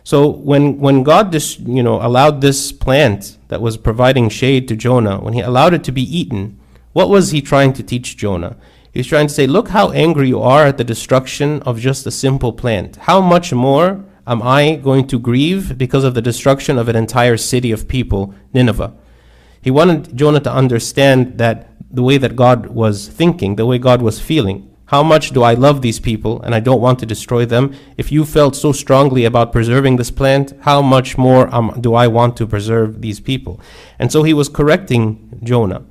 So 0.05 0.29
when, 0.29 0.79
when 0.79 1.03
God 1.03 1.31
dis, 1.31 1.59
you 1.59 1.83
know, 1.83 2.01
allowed 2.01 2.39
this 2.39 2.71
plant 2.71 3.37
that 3.49 3.61
was 3.61 3.75
providing 3.75 4.29
shade 4.29 4.69
to 4.69 4.77
Jonah, 4.77 5.19
when 5.19 5.33
he 5.33 5.41
allowed 5.41 5.73
it 5.73 5.83
to 5.85 5.91
be 5.91 6.17
eaten, 6.17 6.57
what 6.93 7.09
was 7.09 7.31
he 7.31 7.41
trying 7.41 7.73
to 7.73 7.83
teach 7.83 8.15
Jonah? 8.15 8.55
He's 8.93 9.07
trying 9.07 9.25
to 9.25 9.33
say, 9.33 9.47
look 9.47 9.69
how 9.69 9.89
angry 9.89 10.27
you 10.27 10.39
are 10.39 10.67
at 10.67 10.77
the 10.77 10.83
destruction 10.83 11.63
of 11.63 11.79
just 11.79 12.05
a 12.05 12.11
simple 12.11 12.53
plant. 12.53 12.97
How 12.97 13.21
much 13.21 13.51
more 13.51 14.05
am 14.27 14.43
I 14.43 14.75
going 14.75 15.07
to 15.07 15.17
grieve 15.17 15.79
because 15.79 16.03
of 16.03 16.13
the 16.13 16.21
destruction 16.21 16.77
of 16.77 16.87
an 16.87 16.95
entire 16.95 17.35
city 17.37 17.71
of 17.71 17.87
people, 17.87 18.35
Nineveh? 18.53 18.93
He 19.63 19.71
wanted 19.71 20.15
Jonah 20.15 20.41
to 20.41 20.53
understand 20.53 21.39
that 21.39 21.69
the 21.89 22.03
way 22.03 22.19
that 22.19 22.35
God 22.35 22.67
was 22.67 23.07
thinking, 23.07 23.55
the 23.55 23.65
way 23.65 23.79
God 23.79 24.03
was 24.03 24.19
feeling. 24.19 24.69
How 24.85 25.01
much 25.01 25.31
do 25.31 25.41
I 25.41 25.55
love 25.55 25.81
these 25.81 25.99
people 25.99 26.39
and 26.43 26.53
I 26.53 26.59
don't 26.59 26.81
want 26.81 26.99
to 26.99 27.07
destroy 27.07 27.45
them? 27.45 27.73
If 27.97 28.11
you 28.11 28.25
felt 28.25 28.55
so 28.55 28.71
strongly 28.71 29.25
about 29.25 29.51
preserving 29.51 29.95
this 29.95 30.11
plant, 30.11 30.53
how 30.61 30.83
much 30.83 31.17
more 31.17 31.53
um, 31.55 31.79
do 31.81 31.95
I 31.95 32.05
want 32.05 32.37
to 32.37 32.45
preserve 32.45 33.01
these 33.01 33.19
people? 33.19 33.59
And 33.97 34.11
so 34.11 34.21
he 34.21 34.35
was 34.35 34.49
correcting 34.49 35.39
Jonah. 35.41 35.83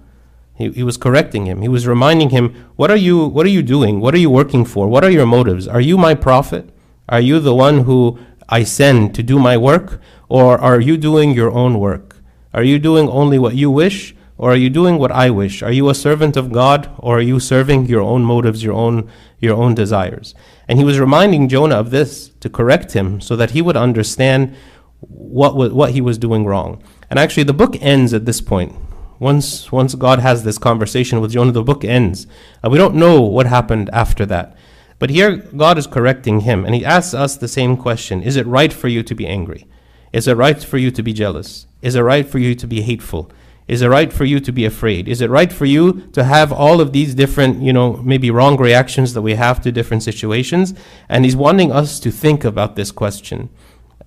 He, 0.55 0.71
he 0.71 0.83
was 0.83 0.97
correcting 0.97 1.47
him. 1.47 1.63
He 1.63 1.69
was 1.69 1.87
reminding 1.87 2.31
him, 2.31 2.55
what 2.77 2.91
are 2.91 2.97
you 2.97 3.27
what 3.27 3.47
are 3.47 3.51
you 3.51 3.63
doing? 3.63 4.01
What 4.01 4.15
are 4.15 4.19
you 4.19 4.31
working 4.31 4.65
for? 4.65 4.89
What 4.89 5.05
are 5.05 5.11
your 5.11 5.27
motives? 5.27 5.67
Are 5.67 5.81
you 5.81 5.97
my 5.97 6.15
prophet? 6.15 6.71
Are 7.09 7.21
you 7.21 7.41
the 7.41 7.55
one 7.55 7.85
who 7.85 8.19
I 8.49 8.65
send 8.65 9.15
to 9.15 9.23
do 9.23 9.39
my 9.39 9.57
work? 9.57 10.01
Or 10.29 10.59
are 10.59 10.81
you 10.81 10.97
doing 10.97 11.33
your 11.33 11.51
own 11.51 11.79
work? 11.79 12.17
Are 12.55 12.63
you 12.63 12.79
doing 12.79 13.09
only 13.09 13.39
what 13.39 13.55
you 13.55 13.71
wish? 13.71 14.15
Or 14.39 14.51
are 14.53 14.57
you 14.57 14.71
doing 14.71 14.99
what 14.99 15.13
I 15.13 15.31
wish? 15.31 15.63
Are 15.63 15.73
you 15.73 15.89
a 15.89 15.95
servant 15.95 16.37
of 16.37 16.53
God? 16.53 16.91
Or 16.99 17.19
are 17.19 17.23
you 17.23 17.39
serving 17.39 17.87
your 17.87 18.03
own 18.03 18.25
motives, 18.25 18.63
your 18.63 18.75
own 18.75 19.09
your 19.41 19.57
own 19.57 19.75
desires? 19.75 20.35
And 20.69 20.79
he 20.79 20.85
was 20.85 21.01
reminding 21.01 21.49
Jonah 21.49 21.77
of 21.77 21.91
this 21.91 22.31
to 22.41 22.51
correct 22.51 22.93
him 22.93 23.21
so 23.21 23.37
that 23.37 23.53
he 23.53 23.63
would 23.63 23.77
understand 23.77 24.55
what, 25.01 25.57
what 25.57 25.91
he 25.91 26.01
was 26.01 26.19
doing 26.19 26.45
wrong. 26.45 26.83
And 27.11 27.19
actually 27.19 27.43
the 27.45 27.53
book 27.53 27.77
ends 27.81 28.15
at 28.15 28.25
this 28.27 28.41
point 28.41 28.75
once, 29.23 29.71
once 29.71 29.95
God 29.95 30.19
has 30.19 30.43
this 30.43 30.59
conversation 30.59 31.21
with 31.21 31.31
Jonah, 31.31 31.53
the 31.53 31.63
book 31.63 31.85
ends. 31.85 32.27
Uh, 32.63 32.69
we 32.69 32.77
don't 32.77 32.97
know 32.97 33.21
what 33.21 33.47
happened 33.47 33.89
after 33.93 34.27
that. 34.27 34.57
But 34.99 35.11
here, 35.11 35.37
God 35.37 35.79
is 35.79 35.87
correcting 35.87 36.41
him, 36.41 36.65
and 36.65 36.75
he 36.75 36.85
asks 36.85 37.15
us 37.15 37.37
the 37.37 37.47
same 37.47 37.77
question 37.77 38.21
Is 38.23 38.37
it 38.37 38.47
right 38.47 38.73
for 38.73 38.89
you 38.89 39.05
to 39.05 39.15
be 39.15 39.27
angry? 39.27 39.67
Is 40.13 40.27
it 40.27 40.37
right 40.37 40.63
for 40.63 40.77
you 40.77 40.91
to 40.91 41.03
be 41.03 41.13
jealous? 41.13 41.67
Is 41.81 41.95
it 41.95 42.01
right 42.01 42.27
for 42.27 42.39
you 42.39 42.57
to 42.57 42.67
be 42.67 42.83
hateful? 42.83 43.31
Is 43.69 43.81
it 43.81 43.87
right 43.87 44.13
for 44.13 44.25
you 44.25 44.41
to 44.41 44.53
be 44.53 44.65
afraid? 44.65 45.07
Is 45.07 45.21
it 45.21 45.31
right 45.31 45.53
for 45.53 45.67
you 45.67 46.09
to 46.13 46.25
have 46.25 46.53
all 46.53 46.81
of 46.81 46.93
these 46.93 47.15
different, 47.15 47.63
you 47.63 47.73
know, 47.73 47.99
maybe 47.99 48.31
wrong 48.31 48.57
reactions 48.57 49.15
that 49.15 49.23
we 49.23 49.35
have 49.35 49.61
to 49.63 49.71
different 49.71 50.03
situations? 50.03 50.75
And 51.09 51.25
he's 51.25 51.37
wanting 51.37 51.71
us 51.71 52.01
to 52.01 52.11
think 52.11 52.45
about 52.45 52.75
this 52.75 52.91
question. 52.91 53.51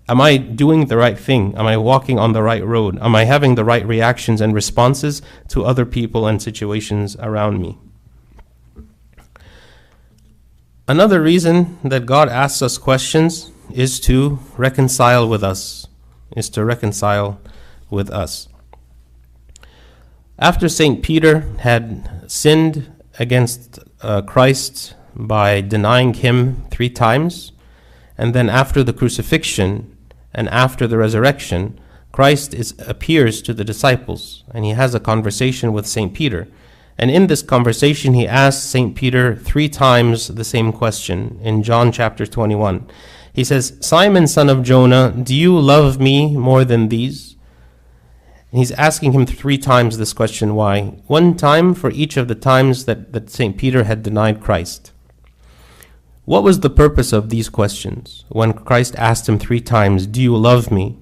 Am 0.08 0.22
I 0.22 0.38
doing 0.38 0.86
the 0.86 0.98
right 0.98 1.18
thing? 1.18 1.56
Am 1.58 1.66
I 1.66 1.78
walking 1.78 2.20
on 2.20 2.34
the 2.34 2.44
right 2.44 2.64
road? 2.64 3.00
Am 3.02 3.16
I 3.16 3.24
having 3.24 3.56
the 3.56 3.66
right 3.66 3.86
reactions 3.86 4.40
and 4.40 4.54
responses 4.54 5.24
to 5.48 5.66
other 5.66 5.86
people 5.86 6.28
and 6.28 6.40
situations 6.40 7.16
around 7.18 7.60
me? 7.60 7.80
Another 10.88 11.20
reason 11.20 11.80
that 11.84 12.06
God 12.06 12.30
asks 12.30 12.62
us 12.62 12.78
questions 12.78 13.52
is 13.74 14.00
to 14.02 14.38
reconcile 14.58 15.28
with 15.28 15.44
us, 15.44 15.88
is 16.38 16.50
to 16.52 16.64
reconcile 16.64 17.42
with 17.90 18.12
us. 18.12 18.48
After 20.38 20.70
St. 20.70 21.02
Peter 21.02 21.40
had 21.60 22.30
sinned 22.30 22.92
against 23.18 23.80
uh, 24.02 24.22
Christ 24.22 24.94
by 25.16 25.62
denying 25.62 26.14
him 26.14 26.66
three 26.70 26.92
times, 26.92 27.54
and 28.16 28.36
then 28.36 28.50
after 28.50 28.84
the 28.84 28.94
crucifixion 28.94 29.95
and 30.36 30.50
after 30.50 30.86
the 30.86 30.98
resurrection, 30.98 31.80
Christ 32.12 32.54
is, 32.54 32.76
appears 32.86 33.42
to 33.42 33.54
the 33.54 33.64
disciples 33.64 34.44
and 34.54 34.64
he 34.64 34.72
has 34.72 34.94
a 34.94 35.00
conversation 35.00 35.74
with 35.74 35.88
St. 35.88 36.14
Peter. 36.14 36.48
And 36.98 37.10
in 37.10 37.28
this 37.28 37.42
conversation, 37.42 38.14
he 38.14 38.28
asks 38.28 38.64
St. 38.64 38.96
Peter 38.96 39.36
three 39.36 39.68
times 39.68 40.28
the 40.28 40.44
same 40.44 40.72
question 40.72 41.40
in 41.42 41.64
John 41.64 41.92
chapter 41.92 42.26
21. 42.26 42.88
He 43.34 43.44
says, 43.44 43.78
Simon, 43.82 44.28
son 44.28 44.50
of 44.50 44.64
Jonah, 44.64 45.12
do 45.12 45.36
you 45.36 45.58
love 45.60 46.00
me 46.00 46.38
more 46.38 46.64
than 46.64 46.88
these? 46.88 47.36
And 48.52 48.60
he's 48.60 48.72
asking 48.72 49.12
him 49.12 49.26
three 49.26 49.58
times 49.58 49.98
this 49.98 50.14
question 50.14 50.56
why? 50.56 50.84
One 51.08 51.36
time 51.36 51.74
for 51.74 51.92
each 51.92 52.16
of 52.16 52.30
the 52.30 52.36
times 52.36 52.86
that, 52.86 53.12
that 53.12 53.30
St. 53.30 53.58
Peter 53.58 53.84
had 53.84 54.04
denied 54.04 54.40
Christ. 54.40 54.94
What 56.26 56.44
was 56.44 56.62
the 56.62 56.72
purpose 56.72 57.14
of 57.14 57.30
these 57.30 57.50
questions 57.50 58.26
when 58.30 58.54
Christ 58.54 58.96
asked 58.98 59.30
him 59.30 59.38
three 59.38 59.62
times, 59.62 60.08
Do 60.08 60.20
you 60.20 60.36
love 60.36 60.72
me? 60.72 60.98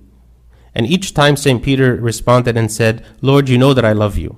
And 0.75 0.85
each 0.85 1.13
time 1.13 1.37
St. 1.37 1.63
Peter 1.63 1.95
responded 1.95 2.57
and 2.57 2.69
said, 2.69 3.05
Lord, 3.21 3.47
you 3.47 3.57
know 3.57 3.73
that 3.73 3.85
I 3.85 3.93
love 3.93 4.17
you. 4.17 4.37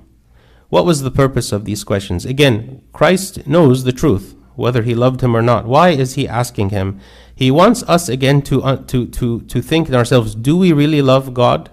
What 0.68 0.84
was 0.84 1.02
the 1.02 1.10
purpose 1.10 1.50
of 1.50 1.64
these 1.64 1.82
questions? 1.82 2.24
Again, 2.24 2.82
Christ 2.92 3.46
knows 3.46 3.82
the 3.82 3.92
truth, 3.92 4.36
whether 4.54 4.82
he 4.82 4.94
loved 4.94 5.22
him 5.22 5.36
or 5.36 5.42
not. 5.42 5.66
Why 5.66 5.90
is 5.90 6.14
he 6.14 6.28
asking 6.28 6.70
him? 6.70 7.00
He 7.34 7.50
wants 7.50 7.82
us 7.84 8.08
again 8.08 8.42
to, 8.42 8.62
uh, 8.62 8.76
to, 8.84 9.06
to, 9.06 9.40
to 9.40 9.62
think 9.62 9.88
in 9.88 9.94
ourselves 9.94 10.34
do 10.34 10.56
we 10.56 10.72
really 10.72 11.02
love 11.02 11.34
God? 11.34 11.70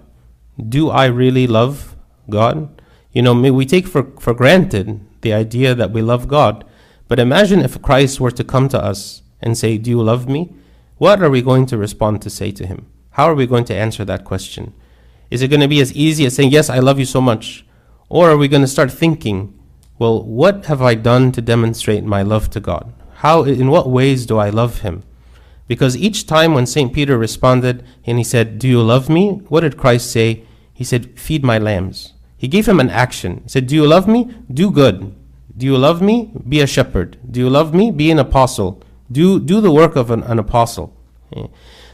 Do 0.57 0.89
I 0.89 1.05
really 1.05 1.45
love 1.45 1.95
God? 2.29 2.81
You 3.11 3.21
know, 3.21 3.33
we 3.33 3.65
take 3.65 3.87
for, 3.87 4.11
for 4.19 4.33
granted 4.33 5.05
the 5.21 5.33
idea 5.33 5.75
that 5.75 5.91
we 5.91 6.01
love 6.01 6.27
God. 6.27 6.65
But 7.13 7.19
imagine 7.19 7.59
if 7.59 7.79
Christ 7.79 8.19
were 8.19 8.31
to 8.31 8.43
come 8.43 8.69
to 8.69 8.83
us 8.83 9.21
and 9.39 9.55
say, 9.55 9.77
Do 9.77 9.91
you 9.91 10.01
love 10.01 10.27
me? 10.27 10.51
What 10.97 11.21
are 11.21 11.29
we 11.29 11.43
going 11.43 11.67
to 11.67 11.77
respond 11.77 12.23
to 12.23 12.29
say 12.31 12.49
to 12.49 12.65
him? 12.65 12.87
How 13.11 13.25
are 13.25 13.35
we 13.35 13.45
going 13.45 13.65
to 13.65 13.75
answer 13.75 14.03
that 14.03 14.25
question? 14.25 14.73
Is 15.29 15.43
it 15.43 15.49
going 15.49 15.61
to 15.61 15.67
be 15.67 15.79
as 15.79 15.93
easy 15.93 16.25
as 16.25 16.35
saying, 16.35 16.49
Yes, 16.49 16.71
I 16.71 16.79
love 16.79 16.97
you 16.97 17.05
so 17.05 17.21
much? 17.21 17.67
Or 18.09 18.31
are 18.31 18.37
we 18.37 18.47
going 18.47 18.63
to 18.63 18.67
start 18.67 18.91
thinking, 18.91 19.53
Well, 19.99 20.23
what 20.23 20.65
have 20.65 20.81
I 20.81 20.95
done 20.95 21.31
to 21.33 21.39
demonstrate 21.39 22.03
my 22.03 22.23
love 22.23 22.49
to 22.49 22.59
God? 22.59 22.91
How, 23.17 23.43
in 23.43 23.69
what 23.69 23.91
ways 23.91 24.25
do 24.25 24.39
I 24.39 24.49
love 24.49 24.79
him? 24.79 25.03
Because 25.67 25.95
each 25.95 26.25
time 26.25 26.55
when 26.55 26.65
St. 26.65 26.91
Peter 26.91 27.15
responded 27.15 27.85
and 28.07 28.17
he 28.17 28.23
said, 28.23 28.57
Do 28.57 28.67
you 28.67 28.81
love 28.81 29.07
me? 29.07 29.33
What 29.49 29.61
did 29.61 29.77
Christ 29.77 30.11
say? 30.11 30.45
He 30.73 30.83
said, 30.83 31.19
Feed 31.19 31.43
my 31.43 31.59
lambs. 31.59 32.13
He 32.35 32.47
gave 32.47 32.67
him 32.67 32.79
an 32.79 32.89
action. 32.89 33.41
He 33.43 33.49
said, 33.49 33.67
Do 33.67 33.75
you 33.75 33.85
love 33.85 34.07
me? 34.07 34.33
Do 34.51 34.71
good. 34.71 35.15
Do 35.55 35.65
you 35.65 35.77
love 35.77 36.01
me? 36.01 36.33
Be 36.47 36.61
a 36.61 36.67
shepherd. 36.67 37.17
Do 37.29 37.39
you 37.39 37.49
love 37.49 37.73
me? 37.73 37.91
Be 37.91 38.09
an 38.11 38.19
apostle. 38.19 38.81
Do, 39.11 39.39
do 39.39 39.61
the 39.61 39.71
work 39.71 39.95
of 39.95 40.09
an, 40.09 40.23
an 40.23 40.39
apostle. 40.39 40.95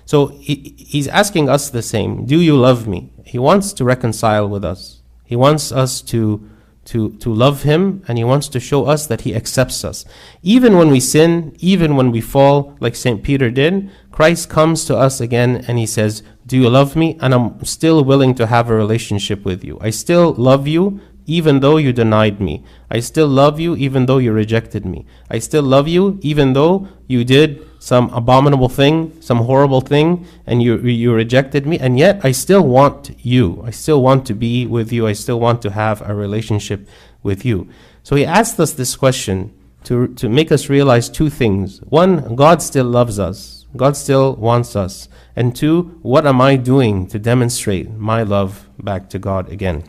So 0.06 0.28
he, 0.28 0.76
he's 0.78 1.08
asking 1.08 1.50
us 1.50 1.70
the 1.70 1.82
same. 1.82 2.26
Do 2.26 2.40
you 2.40 2.58
love 2.58 2.88
me? 2.88 3.12
He 3.26 3.38
wants 3.38 3.74
to 3.74 3.84
reconcile 3.84 4.50
with 4.50 4.66
us. 4.66 5.02
He 5.24 5.36
wants 5.36 5.72
us 5.72 6.02
to, 6.04 6.50
to, 6.86 7.12
to 7.18 7.32
love 7.32 7.62
him 7.64 8.04
and 8.08 8.18
he 8.18 8.24
wants 8.24 8.48
to 8.50 8.60
show 8.60 8.86
us 8.86 9.06
that 9.06 9.22
he 9.22 9.36
accepts 9.36 9.84
us. 9.86 10.06
Even 10.42 10.78
when 10.78 10.90
we 10.90 11.00
sin, 11.00 11.56
even 11.60 11.96
when 11.96 12.12
we 12.12 12.22
fall, 12.22 12.76
like 12.80 12.96
St. 12.96 13.22
Peter 13.22 13.52
did, 13.52 13.92
Christ 14.12 14.50
comes 14.50 14.86
to 14.86 14.98
us 14.98 15.22
again 15.22 15.64
and 15.68 15.78
he 15.78 15.86
says, 15.86 16.24
Do 16.48 16.58
you 16.58 16.70
love 16.70 16.96
me? 16.96 17.18
And 17.22 17.34
I'm 17.34 17.64
still 17.64 18.04
willing 18.04 18.34
to 18.36 18.48
have 18.48 18.70
a 18.70 18.76
relationship 18.76 19.46
with 19.46 19.64
you. 19.64 19.78
I 19.80 19.92
still 19.92 20.34
love 20.34 20.68
you 20.68 21.00
even 21.30 21.60
though 21.60 21.78
you 21.78 21.94
denied 21.94 22.42
me. 22.42 22.64
I 22.90 23.00
still 23.00 23.28
love 23.28 23.60
you 23.60 23.76
even 23.76 24.08
though 24.08 24.18
you 24.18 24.34
rejected 24.34 24.86
me. 24.86 25.06
I 25.30 25.40
still 25.40 25.64
love 25.64 25.88
you 25.88 26.20
even 26.22 26.54
though 26.54 26.88
you 27.08 27.24
did 27.24 27.66
some 27.80 28.10
abominable 28.14 28.68
thing, 28.68 29.22
some 29.22 29.38
horrible 29.38 29.82
thing, 29.82 30.26
and 30.46 30.62
you, 30.62 30.78
you 30.80 31.14
rejected 31.14 31.66
me, 31.66 31.80
and 31.80 31.98
yet 31.98 32.20
I 32.24 32.32
still 32.32 32.64
want 32.68 33.16
you. 33.22 33.64
I 33.66 33.72
still 33.72 34.02
want 34.02 34.26
to 34.28 34.34
be 34.34 34.66
with 34.66 34.92
you. 34.92 35.08
I 35.08 35.14
still 35.14 35.40
want 35.40 35.62
to 35.62 35.72
have 35.72 36.02
a 36.02 36.14
relationship 36.14 36.88
with 37.24 37.46
you. 37.46 37.70
So 38.04 38.16
he 38.16 38.26
asked 38.26 38.60
us 38.60 38.74
this 38.74 38.96
question 38.96 39.54
to, 39.86 40.08
to 40.16 40.28
make 40.28 40.52
us 40.52 40.68
realize 40.68 41.10
two 41.10 41.30
things. 41.30 41.80
One, 41.84 42.36
God 42.36 42.62
still 42.62 42.86
loves 42.86 43.18
us, 43.20 43.66
God 43.78 43.96
still 43.96 44.36
wants 44.36 44.76
us. 44.76 45.08
And 45.36 45.56
two, 45.56 46.00
what 46.02 46.26
am 46.26 46.42
I 46.42 46.58
doing 46.58 47.08
to 47.08 47.20
demonstrate 47.20 47.92
my 47.92 48.24
love 48.24 48.68
back 48.78 49.10
to 49.12 49.20
God 49.20 49.50
again? 49.50 49.84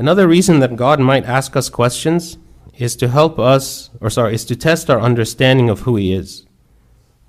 Another 0.00 0.26
reason 0.26 0.60
that 0.60 0.76
God 0.76 0.98
might 0.98 1.26
ask 1.26 1.54
us 1.56 1.68
questions 1.68 2.38
is 2.78 2.96
to 2.96 3.08
help 3.08 3.38
us, 3.38 3.90
or 4.00 4.08
sorry, 4.08 4.34
is 4.34 4.46
to 4.46 4.56
test 4.56 4.88
our 4.88 4.98
understanding 4.98 5.68
of 5.68 5.80
who 5.80 5.96
He 5.96 6.14
is. 6.14 6.46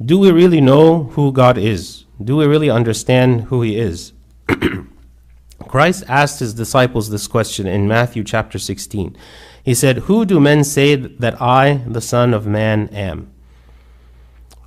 Do 0.01 0.17
we 0.17 0.31
really 0.31 0.61
know 0.61 1.03
who 1.03 1.33
God 1.33 1.57
is? 1.57 2.05
Do 2.23 2.37
we 2.37 2.45
really 2.45 2.69
understand 2.69 3.41
who 3.41 3.61
He 3.61 3.77
is? 3.77 4.13
Christ 5.67 6.05
asked 6.07 6.39
His 6.39 6.53
disciples 6.53 7.09
this 7.09 7.27
question 7.27 7.67
in 7.67 7.89
Matthew 7.89 8.23
chapter 8.23 8.57
16. 8.57 9.17
He 9.65 9.73
said, 9.73 9.97
Who 10.07 10.23
do 10.23 10.39
men 10.39 10.63
say 10.63 10.95
that 10.95 11.41
I, 11.41 11.83
the 11.85 11.99
Son 11.99 12.33
of 12.33 12.47
Man, 12.47 12.87
am? 12.93 13.33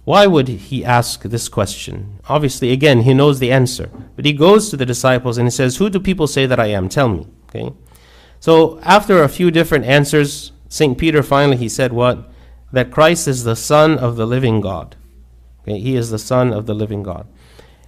Why 0.05 0.27
would 0.27 0.49
he 0.49 0.85
ask 0.85 1.23
this 1.23 1.49
question? 1.49 2.21
Obviously, 2.29 2.71
again, 2.71 3.01
he 3.01 3.15
knows 3.15 3.39
the 3.39 3.51
answer. 3.51 3.89
But 4.15 4.27
he 4.27 4.35
goes 4.35 4.69
to 4.69 4.77
the 4.77 4.85
disciples 4.85 5.39
and 5.39 5.47
he 5.47 5.51
says, 5.51 5.79
Who 5.79 5.89
do 5.89 5.99
people 5.99 6.27
say 6.27 6.45
that 6.45 6.61
I 6.61 6.67
am? 6.67 6.91
Tell 6.91 7.09
me. 7.09 7.27
Okay? 7.49 7.73
So 8.45 8.79
after 8.83 9.23
a 9.23 9.29
few 9.31 9.51
different 9.51 9.87
answers, 9.87 10.53
St. 10.69 10.99
Peter 10.99 11.23
finally 11.23 11.57
he 11.57 11.67
said 11.67 11.95
what? 11.95 12.31
That 12.73 12.91
Christ 12.91 13.27
is 13.27 13.45
the 13.45 13.57
Son 13.57 13.97
of 13.97 14.17
the 14.17 14.27
living 14.27 14.61
God. 14.61 14.97
Okay? 15.63 15.81
He 15.81 15.97
is 15.97 16.11
the 16.11 16.19
Son 16.19 16.53
of 16.53 16.67
the 16.67 16.75
living 16.75 17.03
God. 17.03 17.27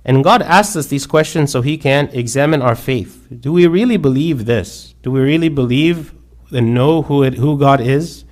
And 0.02 0.24
God 0.24 0.40
asks 0.40 0.74
us 0.74 0.86
these 0.86 1.06
questions 1.06 1.52
so 1.52 1.60
he 1.60 1.76
can 1.76 2.08
examine 2.08 2.62
our 2.62 2.74
faith. 2.74 3.26
Do 3.38 3.52
we 3.52 3.66
really 3.66 3.98
believe 3.98 4.46
this? 4.46 4.94
Do 5.02 5.10
we 5.10 5.20
really 5.20 5.50
believe 5.50 6.14
and 6.50 6.72
know 6.72 7.02
who, 7.02 7.22
it, 7.22 7.34
who 7.34 7.58
God 7.58 7.82
is? 7.82 8.24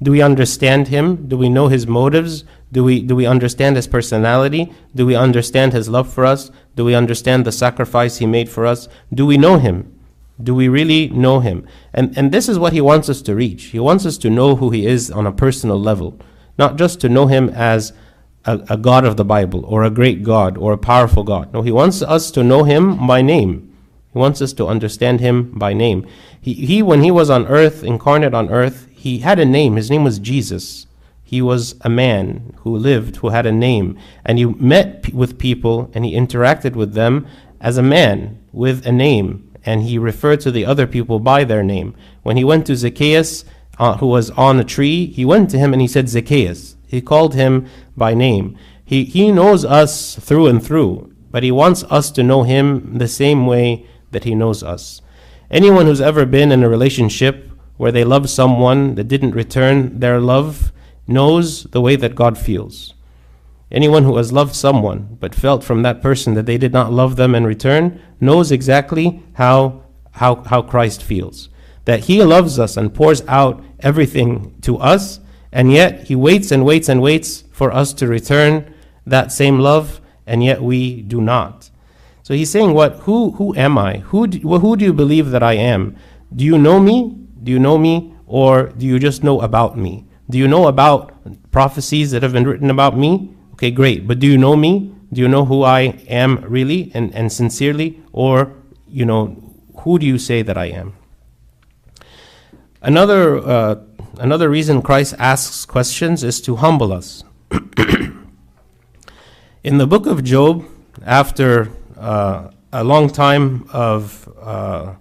Do 0.00 0.12
we 0.12 0.22
understand 0.22 0.86
him? 0.86 1.26
Do 1.26 1.36
we 1.36 1.48
know 1.48 1.66
his 1.66 1.84
motives? 1.84 2.44
Do 2.70 2.84
we, 2.84 3.02
do 3.02 3.16
we 3.16 3.26
understand 3.26 3.74
his 3.74 3.88
personality? 3.88 4.72
Do 4.94 5.04
we 5.04 5.16
understand 5.16 5.72
his 5.72 5.88
love 5.88 6.12
for 6.12 6.24
us? 6.24 6.52
Do 6.76 6.84
we 6.84 6.94
understand 6.94 7.44
the 7.44 7.50
sacrifice 7.50 8.18
he 8.18 8.26
made 8.26 8.48
for 8.48 8.66
us? 8.66 8.86
Do 9.12 9.26
we 9.26 9.36
know 9.36 9.58
him? 9.58 9.98
Do 10.42 10.54
we 10.54 10.68
really 10.68 11.08
know 11.08 11.40
him? 11.40 11.66
And, 11.92 12.16
and 12.16 12.32
this 12.32 12.48
is 12.48 12.58
what 12.58 12.72
he 12.72 12.80
wants 12.80 13.08
us 13.08 13.22
to 13.22 13.34
reach. 13.34 13.64
He 13.64 13.78
wants 13.78 14.06
us 14.06 14.18
to 14.18 14.30
know 14.30 14.56
who 14.56 14.70
he 14.70 14.86
is 14.86 15.10
on 15.10 15.26
a 15.26 15.32
personal 15.32 15.80
level, 15.80 16.18
not 16.58 16.76
just 16.76 17.00
to 17.00 17.08
know 17.08 17.26
him 17.26 17.48
as 17.50 17.92
a, 18.44 18.60
a 18.70 18.76
God 18.76 19.04
of 19.04 19.16
the 19.16 19.24
Bible 19.24 19.64
or 19.66 19.82
a 19.82 19.90
great 19.90 20.22
God 20.22 20.56
or 20.58 20.72
a 20.72 20.78
powerful 20.78 21.24
God. 21.24 21.52
No, 21.52 21.62
he 21.62 21.70
wants 21.70 22.02
us 22.02 22.30
to 22.32 22.42
know 22.42 22.64
him 22.64 23.06
by 23.06 23.22
name. 23.22 23.68
He 24.12 24.18
wants 24.18 24.42
us 24.42 24.52
to 24.54 24.66
understand 24.66 25.20
him 25.20 25.52
by 25.58 25.72
name. 25.72 26.06
He, 26.40 26.52
he, 26.54 26.82
when 26.82 27.02
he 27.02 27.10
was 27.10 27.30
on 27.30 27.46
earth, 27.46 27.82
incarnate 27.82 28.34
on 28.34 28.50
earth, 28.50 28.88
he 28.90 29.18
had 29.18 29.38
a 29.38 29.44
name. 29.44 29.76
His 29.76 29.90
name 29.90 30.04
was 30.04 30.18
Jesus. 30.18 30.86
He 31.22 31.40
was 31.40 31.76
a 31.80 31.88
man 31.88 32.54
who 32.58 32.76
lived, 32.76 33.16
who 33.16 33.30
had 33.30 33.46
a 33.46 33.52
name. 33.52 33.98
And 34.24 34.38
he 34.38 34.44
met 34.44 35.04
p- 35.04 35.12
with 35.12 35.38
people 35.38 35.90
and 35.94 36.04
he 36.04 36.14
interacted 36.14 36.76
with 36.76 36.92
them 36.92 37.26
as 37.58 37.78
a 37.78 37.82
man 37.82 38.38
with 38.52 38.84
a 38.86 38.92
name 38.92 39.51
and 39.64 39.82
he 39.82 39.98
referred 39.98 40.40
to 40.40 40.50
the 40.50 40.66
other 40.66 40.86
people 40.86 41.18
by 41.18 41.44
their 41.44 41.62
name. 41.62 41.94
When 42.22 42.36
he 42.36 42.44
went 42.44 42.66
to 42.66 42.76
Zacchaeus, 42.76 43.44
uh, 43.78 43.96
who 43.96 44.06
was 44.06 44.30
on 44.30 44.58
a 44.58 44.64
tree, 44.64 45.06
he 45.06 45.24
went 45.24 45.50
to 45.50 45.58
him 45.58 45.72
and 45.72 45.80
he 45.80 45.88
said, 45.88 46.08
Zacchaeus. 46.08 46.76
He 46.86 47.00
called 47.00 47.34
him 47.34 47.66
by 47.96 48.14
name. 48.14 48.56
He, 48.84 49.04
he 49.04 49.32
knows 49.32 49.64
us 49.64 50.16
through 50.16 50.48
and 50.48 50.62
through, 50.62 51.14
but 51.30 51.42
he 51.42 51.50
wants 51.50 51.84
us 51.84 52.10
to 52.12 52.22
know 52.22 52.42
him 52.42 52.98
the 52.98 53.08
same 53.08 53.46
way 53.46 53.86
that 54.10 54.24
he 54.24 54.34
knows 54.34 54.62
us. 54.62 55.00
Anyone 55.50 55.86
who's 55.86 56.00
ever 56.00 56.26
been 56.26 56.52
in 56.52 56.62
a 56.62 56.68
relationship 56.68 57.50
where 57.76 57.92
they 57.92 58.04
love 58.04 58.28
someone 58.28 58.94
that 58.96 59.08
didn't 59.08 59.34
return 59.34 60.00
their 60.00 60.20
love 60.20 60.72
knows 61.06 61.64
the 61.64 61.80
way 61.80 61.96
that 61.96 62.14
God 62.14 62.38
feels. 62.38 62.94
Anyone 63.72 64.04
who 64.04 64.18
has 64.18 64.34
loved 64.34 64.54
someone 64.54 65.16
but 65.18 65.34
felt 65.34 65.64
from 65.64 65.80
that 65.82 66.02
person 66.02 66.34
that 66.34 66.44
they 66.44 66.58
did 66.58 66.74
not 66.74 66.92
love 66.92 67.16
them 67.16 67.34
in 67.34 67.46
return 67.46 67.98
knows 68.20 68.52
exactly 68.52 69.22
how, 69.32 69.82
how, 70.12 70.44
how 70.44 70.60
Christ 70.60 71.02
feels. 71.02 71.48
That 71.86 72.00
he 72.00 72.22
loves 72.22 72.58
us 72.58 72.76
and 72.76 72.92
pours 72.92 73.22
out 73.26 73.64
everything 73.80 74.60
to 74.60 74.76
us, 74.76 75.20
and 75.50 75.72
yet 75.72 76.04
he 76.04 76.14
waits 76.14 76.52
and 76.52 76.66
waits 76.66 76.90
and 76.90 77.00
waits 77.00 77.44
for 77.50 77.72
us 77.72 77.94
to 77.94 78.06
return 78.06 78.74
that 79.06 79.32
same 79.32 79.58
love, 79.58 80.02
and 80.26 80.44
yet 80.44 80.62
we 80.62 81.00
do 81.00 81.22
not. 81.22 81.70
So 82.22 82.34
he's 82.34 82.50
saying, 82.50 82.74
What? 82.74 82.96
Who, 83.00 83.32
who 83.32 83.54
am 83.56 83.78
I? 83.78 83.98
Who 83.98 84.26
do, 84.26 84.38
who 84.58 84.76
do 84.76 84.84
you 84.84 84.92
believe 84.92 85.30
that 85.30 85.42
I 85.42 85.54
am? 85.54 85.96
Do 86.36 86.44
you 86.44 86.58
know 86.58 86.78
me? 86.78 87.16
Do 87.42 87.50
you 87.50 87.58
know 87.58 87.78
me? 87.78 88.14
Or 88.26 88.68
do 88.68 88.86
you 88.86 88.98
just 88.98 89.24
know 89.24 89.40
about 89.40 89.78
me? 89.78 90.06
Do 90.30 90.38
you 90.38 90.46
know 90.46 90.68
about 90.68 91.12
prophecies 91.50 92.10
that 92.12 92.22
have 92.22 92.32
been 92.32 92.46
written 92.46 92.70
about 92.70 92.96
me? 92.96 93.34
Okay, 93.62 93.70
great. 93.70 94.08
But 94.08 94.18
do 94.18 94.26
you 94.26 94.36
know 94.36 94.56
me? 94.56 94.92
Do 95.12 95.20
you 95.20 95.28
know 95.28 95.44
who 95.44 95.62
I 95.62 95.94
am 96.08 96.44
really 96.48 96.90
and, 96.94 97.14
and 97.14 97.32
sincerely? 97.32 98.02
Or, 98.10 98.52
you 98.88 99.04
know, 99.04 99.36
who 99.76 100.00
do 100.00 100.06
you 100.06 100.18
say 100.18 100.42
that 100.42 100.58
I 100.58 100.64
am? 100.64 100.94
Another, 102.80 103.38
uh, 103.38 103.76
another 104.18 104.50
reason 104.50 104.82
Christ 104.82 105.14
asks 105.16 105.64
questions 105.64 106.24
is 106.24 106.40
to 106.40 106.56
humble 106.56 106.92
us. 106.92 107.22
In 109.62 109.78
the 109.78 109.86
book 109.86 110.06
of 110.06 110.24
Job, 110.24 110.64
after 111.06 111.70
uh, 111.96 112.50
a 112.72 112.82
long 112.82 113.08
time 113.08 113.68
of 113.72 114.28
uh, 114.40 114.94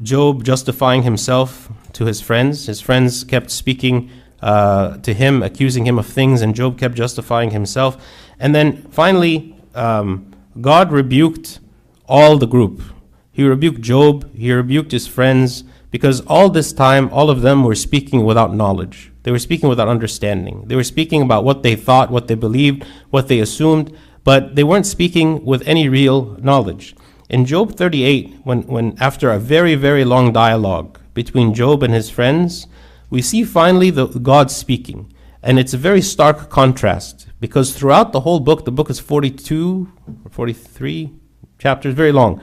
Job 0.00 0.44
justifying 0.44 1.02
himself 1.02 1.68
to 1.94 2.04
his 2.04 2.20
friends, 2.20 2.66
his 2.66 2.80
friends 2.80 3.24
kept 3.24 3.50
speaking 3.50 4.08
uh, 4.42 4.96
to 4.98 5.14
him, 5.14 5.42
accusing 5.42 5.86
him 5.86 5.98
of 5.98 6.06
things, 6.06 6.42
and 6.42 6.54
Job 6.54 6.78
kept 6.78 6.94
justifying 6.94 7.52
himself. 7.52 8.04
And 8.38 8.54
then 8.54 8.82
finally, 8.90 9.56
um, 9.74 10.32
God 10.60 10.92
rebuked 10.92 11.60
all 12.06 12.38
the 12.38 12.46
group. 12.46 12.82
He 13.30 13.44
rebuked 13.44 13.80
Job, 13.80 14.34
he 14.34 14.52
rebuked 14.52 14.92
his 14.92 15.06
friends, 15.06 15.64
because 15.90 16.20
all 16.22 16.50
this 16.50 16.72
time, 16.72 17.08
all 17.12 17.30
of 17.30 17.42
them 17.42 17.64
were 17.64 17.74
speaking 17.74 18.24
without 18.24 18.54
knowledge. 18.54 19.12
They 19.22 19.30
were 19.30 19.38
speaking 19.38 19.68
without 19.68 19.88
understanding. 19.88 20.64
They 20.66 20.76
were 20.76 20.84
speaking 20.84 21.22
about 21.22 21.44
what 21.44 21.62
they 21.62 21.76
thought, 21.76 22.10
what 22.10 22.26
they 22.26 22.34
believed, 22.34 22.84
what 23.10 23.28
they 23.28 23.38
assumed, 23.38 23.96
but 24.24 24.56
they 24.56 24.64
weren't 24.64 24.86
speaking 24.86 25.44
with 25.44 25.66
any 25.66 25.88
real 25.88 26.36
knowledge. 26.40 26.96
In 27.28 27.46
Job 27.46 27.76
38, 27.76 28.40
when, 28.44 28.62
when 28.62 28.96
after 29.00 29.30
a 29.30 29.38
very, 29.38 29.74
very 29.74 30.04
long 30.04 30.32
dialogue 30.32 30.98
between 31.14 31.54
Job 31.54 31.82
and 31.82 31.94
his 31.94 32.10
friends, 32.10 32.66
we 33.12 33.20
see 33.20 33.44
finally 33.44 33.90
the, 33.90 34.06
God 34.06 34.50
speaking. 34.50 35.12
And 35.42 35.58
it's 35.58 35.74
a 35.74 35.78
very 35.78 36.00
stark 36.00 36.48
contrast 36.48 37.28
because 37.40 37.76
throughout 37.76 38.12
the 38.12 38.20
whole 38.20 38.40
book, 38.40 38.64
the 38.64 38.72
book 38.72 38.88
is 38.88 38.98
42 38.98 39.92
or 40.24 40.30
43 40.30 41.12
chapters, 41.58 41.92
very 41.92 42.10
long. 42.10 42.40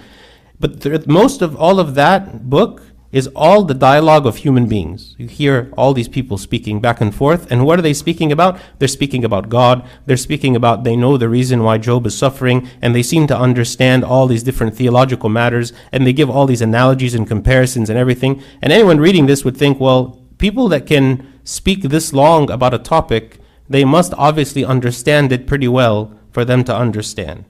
But 0.59 0.81
th- 0.81 1.07
most 1.07 1.41
of 1.41 1.55
all 1.55 1.79
of 1.79 1.95
that 1.95 2.51
book 2.51 2.83
is 3.11 3.27
all 3.35 3.63
the 3.63 3.73
dialogue 3.73 4.27
of 4.27 4.35
human 4.35 4.67
beings. 4.67 5.15
You 5.17 5.25
hear 5.27 5.73
all 5.75 5.95
these 5.95 6.07
people 6.07 6.37
speaking 6.37 6.79
back 6.79 7.01
and 7.01 7.15
forth, 7.15 7.51
and 7.51 7.65
what 7.65 7.79
are 7.79 7.81
they 7.81 7.95
speaking 7.95 8.31
about? 8.31 8.59
They're 8.77 8.87
speaking 8.87 9.25
about 9.25 9.49
God. 9.49 9.87
They're 10.05 10.17
speaking 10.17 10.55
about 10.55 10.83
they 10.83 10.95
know 10.95 11.17
the 11.17 11.29
reason 11.29 11.63
why 11.63 11.79
Job 11.79 12.05
is 12.05 12.15
suffering, 12.15 12.69
and 12.79 12.93
they 12.93 13.01
seem 13.01 13.25
to 13.25 13.35
understand 13.35 14.03
all 14.03 14.27
these 14.27 14.43
different 14.43 14.75
theological 14.75 15.29
matters, 15.29 15.73
and 15.91 16.05
they 16.05 16.13
give 16.13 16.29
all 16.29 16.45
these 16.45 16.61
analogies 16.61 17.15
and 17.15 17.27
comparisons 17.27 17.89
and 17.89 17.97
everything. 17.97 18.43
And 18.61 18.71
anyone 18.71 18.99
reading 18.99 19.25
this 19.25 19.43
would 19.43 19.57
think, 19.57 19.79
well, 19.79 20.19
people 20.39 20.67
that 20.69 20.87
can 20.87 21.39
speak 21.43 21.83
this 21.83 22.11
long 22.11 22.49
about 22.49 22.73
a 22.73 22.79
topic, 22.79 23.37
they 23.69 23.85
must 23.85 24.15
obviously 24.17 24.65
understand 24.65 25.31
it 25.31 25.45
pretty 25.45 25.67
well 25.67 26.17
for 26.31 26.43
them 26.43 26.63
to 26.63 26.75
understand. 26.75 27.45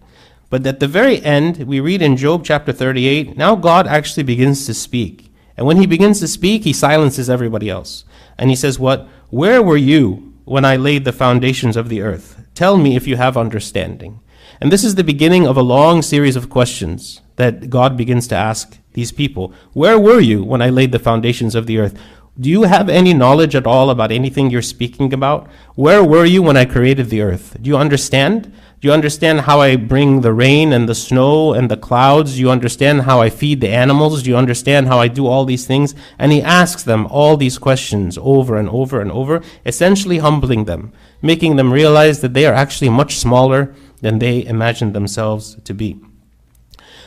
But 0.49 0.65
at 0.65 0.79
the 0.79 0.87
very 0.87 1.21
end, 1.21 1.59
we 1.67 1.79
read 1.79 2.01
in 2.01 2.17
Job 2.17 2.43
chapter 2.43 2.73
38, 2.73 3.37
now 3.37 3.55
God 3.55 3.87
actually 3.87 4.23
begins 4.23 4.65
to 4.65 4.73
speak. 4.73 5.31
And 5.55 5.65
when 5.65 5.77
he 5.77 5.85
begins 5.85 6.19
to 6.19 6.27
speak, 6.27 6.63
he 6.63 6.73
silences 6.73 7.29
everybody 7.29 7.69
else. 7.69 8.03
And 8.37 8.49
he 8.49 8.55
says, 8.55 8.79
What? 8.79 9.07
Where 9.29 9.61
were 9.61 9.77
you 9.77 10.33
when 10.45 10.65
I 10.65 10.75
laid 10.75 11.05
the 11.05 11.11
foundations 11.11 11.77
of 11.77 11.89
the 11.89 12.01
earth? 12.01 12.41
Tell 12.55 12.77
me 12.77 12.95
if 12.95 13.07
you 13.07 13.17
have 13.17 13.37
understanding. 13.37 14.21
And 14.59 14.71
this 14.71 14.83
is 14.83 14.95
the 14.95 15.03
beginning 15.03 15.45
of 15.45 15.55
a 15.55 15.61
long 15.61 16.01
series 16.01 16.35
of 16.35 16.49
questions 16.49 17.21
that 17.35 17.69
God 17.69 17.95
begins 17.95 18.27
to 18.29 18.35
ask 18.35 18.77
these 18.93 19.11
people. 19.11 19.53
Where 19.73 19.99
were 19.99 20.19
you 20.19 20.43
when 20.43 20.61
I 20.61 20.69
laid 20.69 20.91
the 20.91 20.99
foundations 20.99 21.55
of 21.55 21.67
the 21.67 21.77
earth? 21.77 21.97
Do 22.39 22.49
you 22.49 22.63
have 22.63 22.87
any 22.87 23.13
knowledge 23.13 23.53
at 23.53 23.67
all 23.67 23.89
about 23.89 24.13
anything 24.13 24.49
you're 24.49 24.61
speaking 24.61 25.11
about? 25.11 25.49
Where 25.75 26.01
were 26.05 26.23
you 26.23 26.41
when 26.41 26.55
I 26.55 26.63
created 26.63 27.09
the 27.09 27.21
earth? 27.21 27.57
Do 27.61 27.69
you 27.69 27.75
understand? 27.75 28.53
Do 28.79 28.87
you 28.87 28.93
understand 28.93 29.41
how 29.41 29.59
I 29.59 29.75
bring 29.75 30.21
the 30.21 30.31
rain 30.31 30.71
and 30.71 30.87
the 30.87 30.95
snow 30.95 31.53
and 31.53 31.69
the 31.69 31.75
clouds? 31.75 32.35
Do 32.35 32.39
you 32.39 32.49
understand 32.49 33.01
how 33.01 33.19
I 33.19 33.29
feed 33.29 33.59
the 33.59 33.67
animals? 33.67 34.23
Do 34.23 34.29
you 34.29 34.37
understand 34.37 34.87
how 34.87 34.99
I 34.99 35.09
do 35.09 35.27
all 35.27 35.43
these 35.43 35.67
things? 35.67 35.93
And 36.17 36.31
he 36.31 36.41
asks 36.41 36.83
them 36.83 37.07
all 37.07 37.35
these 37.35 37.57
questions 37.57 38.17
over 38.21 38.55
and 38.55 38.69
over 38.69 39.01
and 39.01 39.11
over, 39.11 39.41
essentially 39.65 40.19
humbling 40.19 40.63
them, 40.63 40.93
making 41.21 41.57
them 41.57 41.73
realize 41.73 42.21
that 42.21 42.33
they 42.33 42.45
are 42.45 42.53
actually 42.53 42.89
much 42.89 43.17
smaller 43.17 43.75
than 43.99 44.19
they 44.19 44.45
imagined 44.45 44.93
themselves 44.93 45.57
to 45.65 45.73
be. 45.73 45.99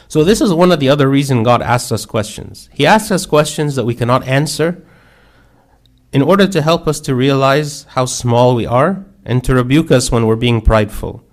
So 0.09 0.25
this 0.25 0.43
is 0.43 0.53
one 0.53 0.73
of 0.73 0.79
the 0.79 0.91
other 0.91 1.09
reasons 1.09 1.47
God 1.47 1.63
asks 1.63 1.91
us 1.91 2.05
questions. 2.05 2.69
He 2.75 2.85
asks 2.85 3.11
us 3.11 3.25
questions 3.25 3.77
that 3.77 3.87
we 3.87 3.95
cannot 3.95 4.29
answer 4.29 4.85
in 6.13 6.23
order 6.23 6.47
to 6.47 6.63
help 6.63 6.87
us 6.87 7.01
to 7.01 7.15
realize 7.15 7.85
how 7.91 8.05
small 8.05 8.55
we 8.55 8.67
are 8.67 9.05
and 9.25 9.43
to 9.45 9.55
rebuke 9.55 9.91
us 9.91 10.11
when 10.11 10.27
we're 10.27 10.37
being 10.37 10.61
prideful. 10.61 11.25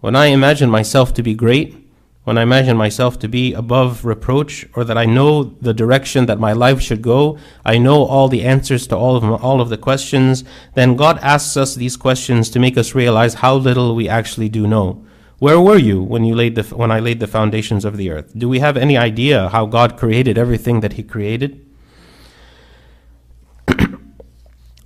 When 0.00 0.14
I 0.14 0.26
imagine 0.26 0.70
myself 0.70 1.12
to 1.14 1.22
be 1.22 1.34
great, 1.34 1.88
when 2.22 2.38
I 2.38 2.42
imagine 2.42 2.76
myself 2.76 3.18
to 3.20 3.28
be 3.28 3.54
above 3.54 4.04
reproach, 4.04 4.68
or 4.74 4.84
that 4.84 4.98
I 4.98 5.06
know 5.06 5.42
the 5.42 5.72
direction 5.72 6.26
that 6.26 6.38
my 6.38 6.52
life 6.52 6.80
should 6.80 7.00
go, 7.00 7.38
I 7.64 7.78
know 7.78 8.04
all 8.04 8.28
the 8.28 8.44
answers 8.44 8.86
to 8.88 8.96
all 8.96 9.16
of, 9.16 9.22
my, 9.22 9.36
all 9.36 9.62
of 9.62 9.70
the 9.70 9.78
questions, 9.78 10.44
then 10.74 10.94
God 10.94 11.18
asks 11.20 11.56
us 11.56 11.74
these 11.74 11.96
questions 11.96 12.50
to 12.50 12.60
make 12.60 12.76
us 12.76 12.94
realize 12.94 13.34
how 13.34 13.54
little 13.54 13.94
we 13.94 14.08
actually 14.08 14.50
do 14.50 14.66
know. 14.66 15.04
Where 15.38 15.60
were 15.60 15.78
you 15.78 16.02
when 16.02 16.24
you 16.24 16.34
laid 16.34 16.54
the 16.56 16.64
when 16.64 16.90
I 16.90 16.98
laid 16.98 17.20
the 17.20 17.26
foundations 17.26 17.84
of 17.84 17.96
the 17.96 18.10
earth? 18.10 18.36
Do 18.36 18.48
we 18.48 18.58
have 18.58 18.76
any 18.76 18.96
idea 18.96 19.48
how 19.48 19.66
God 19.66 19.96
created 19.96 20.36
everything 20.36 20.80
that 20.80 20.94
he 20.94 21.02
created? 21.02 21.64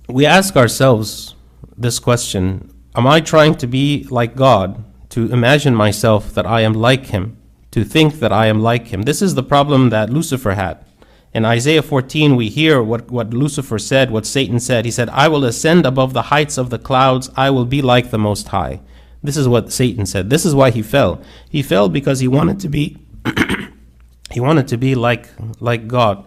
We 0.07 0.25
ask 0.25 0.55
ourselves 0.55 1.35
this 1.77 1.99
question, 1.99 2.71
am 2.95 3.07
I 3.07 3.21
trying 3.21 3.55
to 3.55 3.67
be 3.67 4.05
like 4.09 4.35
God? 4.35 4.83
to 5.13 5.31
imagine 5.31 5.75
myself 5.75 6.33
that 6.33 6.47
I 6.47 6.61
am 6.61 6.73
like 6.73 7.05
him, 7.05 7.37
to 7.69 7.83
think 7.83 8.15
that 8.15 8.33
I 8.33 8.47
am 8.47 8.63
like 8.63 8.87
him. 8.87 9.03
This 9.03 9.21
is 9.21 9.35
the 9.35 9.43
problem 9.43 9.91
that 9.91 10.09
Lucifer 10.09 10.53
had. 10.53 10.83
In 11.35 11.45
Isaiah 11.45 11.83
14, 11.83 12.35
we 12.35 12.49
hear 12.49 12.81
what, 12.81 13.11
what 13.11 13.31
Lucifer 13.31 13.77
said, 13.77 14.09
what 14.09 14.25
Satan 14.25 14.59
said. 14.59 14.85
He 14.85 14.91
said, 14.91 15.09
I 15.09 15.27
will 15.27 15.45
ascend 15.45 15.85
above 15.85 16.13
the 16.13 16.23
heights 16.33 16.57
of 16.57 16.71
the 16.71 16.79
clouds, 16.79 17.29
I 17.37 17.51
will 17.51 17.65
be 17.65 17.83
like 17.83 18.09
the 18.09 18.17
Most 18.17 18.47
High. 18.47 18.81
This 19.21 19.37
is 19.37 19.47
what 19.47 19.71
Satan 19.71 20.07
said. 20.07 20.31
This 20.31 20.45
is 20.45 20.55
why 20.55 20.71
he 20.71 20.81
fell. 20.81 21.21
He 21.47 21.61
fell 21.61 21.89
because 21.89 22.19
he 22.19 22.27
wanted 22.27 22.59
to 22.61 22.67
be 22.67 22.97
he 24.31 24.39
wanted 24.39 24.67
to 24.69 24.77
be 24.77 24.95
like 24.95 25.29
like 25.59 25.87
God. 25.87 26.25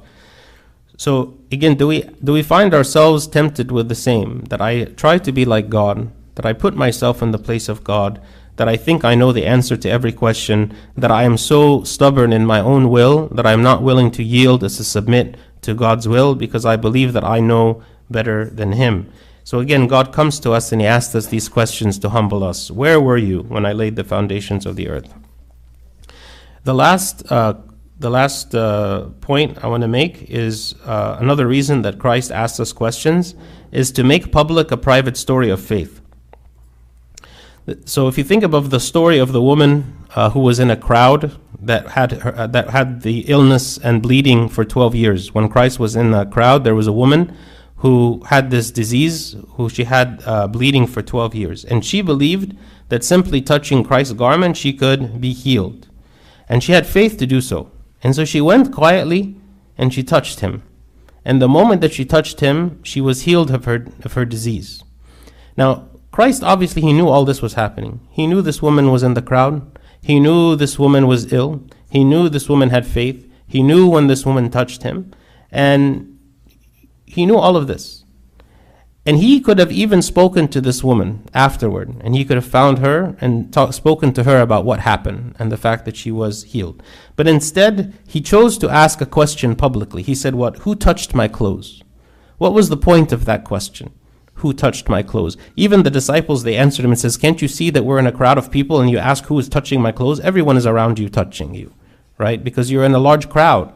So 0.96 1.35
again, 1.50 1.76
do 1.76 1.86
we 1.86 2.02
do 2.22 2.32
we 2.32 2.42
find 2.42 2.74
ourselves 2.74 3.26
tempted 3.26 3.70
with 3.70 3.88
the 3.88 3.94
same 3.94 4.44
that 4.50 4.60
I 4.60 4.84
try 4.84 5.18
to 5.18 5.32
be 5.32 5.44
like 5.44 5.68
God, 5.68 6.10
that 6.34 6.46
I 6.46 6.52
put 6.52 6.74
myself 6.74 7.22
in 7.22 7.30
the 7.30 7.38
place 7.38 7.68
of 7.68 7.84
God, 7.84 8.20
that 8.56 8.68
I 8.68 8.76
think 8.76 9.04
I 9.04 9.14
know 9.14 9.32
the 9.32 9.46
answer 9.46 9.76
to 9.76 9.90
every 9.90 10.12
question, 10.12 10.74
that 10.96 11.10
I 11.10 11.24
am 11.24 11.36
so 11.36 11.84
stubborn 11.84 12.32
in 12.32 12.46
my 12.46 12.60
own 12.60 12.88
will 12.88 13.28
that 13.28 13.46
I 13.46 13.52
am 13.52 13.62
not 13.62 13.82
willing 13.82 14.10
to 14.12 14.22
yield 14.22 14.64
as 14.64 14.76
to 14.78 14.84
submit 14.84 15.36
to 15.62 15.74
God's 15.74 16.08
will 16.08 16.34
because 16.34 16.64
I 16.64 16.76
believe 16.76 17.12
that 17.12 17.24
I 17.24 17.40
know 17.40 17.82
better 18.10 18.46
than 18.46 18.72
Him. 18.72 19.10
So 19.44 19.60
again, 19.60 19.86
God 19.86 20.12
comes 20.12 20.40
to 20.40 20.52
us 20.52 20.72
and 20.72 20.80
He 20.80 20.86
asks 20.86 21.14
us 21.14 21.26
these 21.26 21.48
questions 21.48 21.98
to 22.00 22.08
humble 22.08 22.42
us. 22.42 22.70
Where 22.70 23.00
were 23.00 23.18
you 23.18 23.42
when 23.42 23.66
I 23.66 23.72
laid 23.72 23.96
the 23.96 24.04
foundations 24.04 24.66
of 24.66 24.76
the 24.76 24.88
earth? 24.88 25.12
The 26.64 26.74
last, 26.74 27.30
uh, 27.30 27.54
the 27.98 28.10
last 28.10 28.54
uh, 28.54 29.08
point 29.20 29.64
I 29.64 29.68
want 29.68 29.82
to 29.82 29.88
make 29.88 30.30
is 30.30 30.74
uh, 30.84 31.16
another 31.18 31.46
reason 31.46 31.82
that 31.82 31.98
Christ 31.98 32.30
asks 32.30 32.60
us 32.60 32.72
questions 32.72 33.34
is 33.72 33.90
to 33.92 34.04
make 34.04 34.32
public 34.32 34.70
a 34.70 34.76
private 34.76 35.16
story 35.16 35.50
of 35.50 35.60
faith. 35.60 36.00
So 37.84 38.06
if 38.06 38.16
you 38.16 38.22
think 38.22 38.44
about 38.44 38.70
the 38.70 38.78
story 38.78 39.18
of 39.18 39.32
the 39.32 39.42
woman 39.42 39.96
uh, 40.14 40.30
who 40.30 40.40
was 40.40 40.60
in 40.60 40.70
a 40.70 40.76
crowd 40.76 41.36
that 41.60 41.88
had 41.88 42.12
her, 42.12 42.36
uh, 42.36 42.46
that 42.48 42.70
had 42.70 43.02
the 43.02 43.20
illness 43.28 43.76
and 43.78 44.02
bleeding 44.02 44.48
for 44.48 44.64
12 44.64 44.94
years, 44.94 45.34
when 45.34 45.48
Christ 45.48 45.80
was 45.80 45.96
in 45.96 46.12
the 46.12 46.26
crowd, 46.26 46.64
there 46.64 46.74
was 46.74 46.86
a 46.86 46.92
woman 46.92 47.34
who 47.76 48.22
had 48.28 48.50
this 48.50 48.70
disease, 48.70 49.36
who 49.54 49.68
she 49.68 49.84
had 49.84 50.22
uh, 50.26 50.46
bleeding 50.46 50.86
for 50.86 51.02
12 51.02 51.34
years, 51.34 51.64
and 51.64 51.84
she 51.84 52.02
believed 52.02 52.56
that 52.88 53.02
simply 53.02 53.40
touching 53.42 53.82
Christ's 53.82 54.14
garment 54.14 54.56
she 54.56 54.72
could 54.72 55.20
be 55.20 55.32
healed, 55.32 55.88
and 56.48 56.62
she 56.62 56.72
had 56.72 56.86
faith 56.86 57.18
to 57.18 57.26
do 57.26 57.40
so, 57.40 57.70
and 58.06 58.14
so 58.14 58.24
she 58.24 58.40
went 58.40 58.72
quietly 58.72 59.34
and 59.76 59.92
she 59.92 60.04
touched 60.04 60.38
him, 60.38 60.62
and 61.24 61.42
the 61.42 61.48
moment 61.48 61.80
that 61.80 61.92
she 61.92 62.04
touched 62.04 62.38
him, 62.38 62.80
she 62.84 63.00
was 63.00 63.22
healed 63.22 63.50
of 63.50 63.64
her 63.64 63.84
of 64.04 64.12
her 64.12 64.24
disease. 64.24 64.84
Now 65.56 65.88
Christ 66.12 66.44
obviously 66.44 66.82
he 66.82 66.92
knew 66.92 67.08
all 67.08 67.24
this 67.24 67.42
was 67.42 67.54
happening. 67.54 67.98
He 68.10 68.28
knew 68.28 68.42
this 68.42 68.62
woman 68.62 68.92
was 68.92 69.02
in 69.02 69.14
the 69.14 69.28
crowd. 69.30 69.76
He 70.00 70.20
knew 70.20 70.54
this 70.54 70.78
woman 70.78 71.08
was 71.08 71.32
ill. 71.32 71.64
He 71.90 72.04
knew 72.04 72.28
this 72.28 72.48
woman 72.48 72.70
had 72.70 72.86
faith. 72.86 73.28
He 73.48 73.60
knew 73.60 73.88
when 73.88 74.06
this 74.06 74.24
woman 74.24 74.50
touched 74.50 74.84
him. 74.84 75.12
And 75.50 76.16
he 77.06 77.26
knew 77.26 77.36
all 77.36 77.56
of 77.56 77.66
this. 77.66 78.04
And 79.06 79.18
he 79.18 79.40
could 79.40 79.60
have 79.60 79.70
even 79.70 80.02
spoken 80.02 80.48
to 80.48 80.60
this 80.60 80.82
woman 80.82 81.22
afterward, 81.32 81.94
and 82.00 82.16
he 82.16 82.24
could 82.24 82.36
have 82.36 82.44
found 82.44 82.80
her 82.80 83.16
and 83.20 83.52
talk, 83.52 83.72
spoken 83.72 84.12
to 84.14 84.24
her 84.24 84.40
about 84.40 84.64
what 84.64 84.80
happened 84.80 85.36
and 85.38 85.52
the 85.52 85.56
fact 85.56 85.84
that 85.84 85.96
she 85.96 86.10
was 86.10 86.42
healed. 86.42 86.82
But 87.14 87.28
instead, 87.28 87.94
he 88.08 88.20
chose 88.20 88.58
to 88.58 88.68
ask 88.68 89.00
a 89.00 89.06
question 89.06 89.54
publicly. 89.54 90.02
He 90.02 90.16
said, 90.16 90.34
What? 90.34 90.58
Who 90.58 90.74
touched 90.74 91.14
my 91.14 91.28
clothes? 91.28 91.84
What 92.38 92.52
was 92.52 92.68
the 92.68 92.76
point 92.76 93.12
of 93.12 93.24
that 93.24 93.44
question? 93.44 93.92
who 94.40 94.52
touched 94.52 94.88
my 94.88 95.02
clothes. 95.02 95.36
Even 95.56 95.82
the 95.82 95.90
disciples, 95.90 96.42
they 96.42 96.56
answered 96.56 96.84
him 96.84 96.90
and 96.90 97.00
says, 97.00 97.16
Can't 97.16 97.40
you 97.40 97.48
see 97.48 97.70
that 97.70 97.84
we're 97.84 97.98
in 97.98 98.06
a 98.06 98.12
crowd 98.12 98.38
of 98.38 98.50
people 98.50 98.80
and 98.80 98.90
you 98.90 98.98
ask 98.98 99.24
who 99.24 99.38
is 99.38 99.48
touching 99.48 99.80
my 99.80 99.92
clothes? 99.92 100.20
Everyone 100.20 100.56
is 100.56 100.66
around 100.66 100.98
you 100.98 101.08
touching 101.08 101.54
you, 101.54 101.72
right? 102.18 102.42
Because 102.42 102.70
you're 102.70 102.84
in 102.84 102.94
a 102.94 102.98
large 102.98 103.28
crowd. 103.30 103.75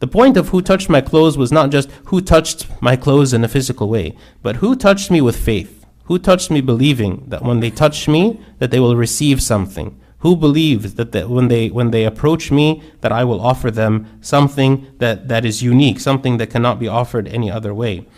The 0.00 0.06
point 0.06 0.36
of 0.36 0.48
who 0.48 0.62
touched 0.62 0.88
my 0.88 1.00
clothes 1.00 1.36
was 1.36 1.50
not 1.50 1.70
just 1.70 1.90
who 2.06 2.20
touched 2.20 2.66
my 2.80 2.94
clothes 2.96 3.32
in 3.32 3.42
a 3.42 3.48
physical 3.48 3.88
way, 3.88 4.16
but 4.42 4.56
who 4.56 4.76
touched 4.76 5.10
me 5.10 5.20
with 5.20 5.36
faith, 5.36 5.78
Who 6.08 6.18
touched 6.18 6.50
me 6.50 6.62
believing 6.62 7.24
that 7.28 7.42
when 7.42 7.60
they 7.60 7.68
touch 7.70 8.08
me, 8.08 8.40
that 8.60 8.70
they 8.70 8.80
will 8.80 8.96
receive 8.96 9.42
something? 9.42 10.00
Who 10.20 10.36
believes 10.36 10.94
that, 10.94 11.28
when 11.28 11.48
they 11.48 11.68
when 11.68 11.90
they 11.90 12.06
approach 12.06 12.50
me, 12.50 12.82
that 13.02 13.12
I 13.12 13.24
will 13.24 13.42
offer 13.42 13.70
them 13.70 14.06
something 14.22 14.86
that, 15.00 15.28
that 15.28 15.44
is 15.44 15.62
unique, 15.62 16.00
something 16.00 16.38
that 16.38 16.48
cannot 16.48 16.80
be 16.80 16.88
offered 16.88 17.28
any 17.28 17.50
other 17.50 17.74
way? 17.74 18.08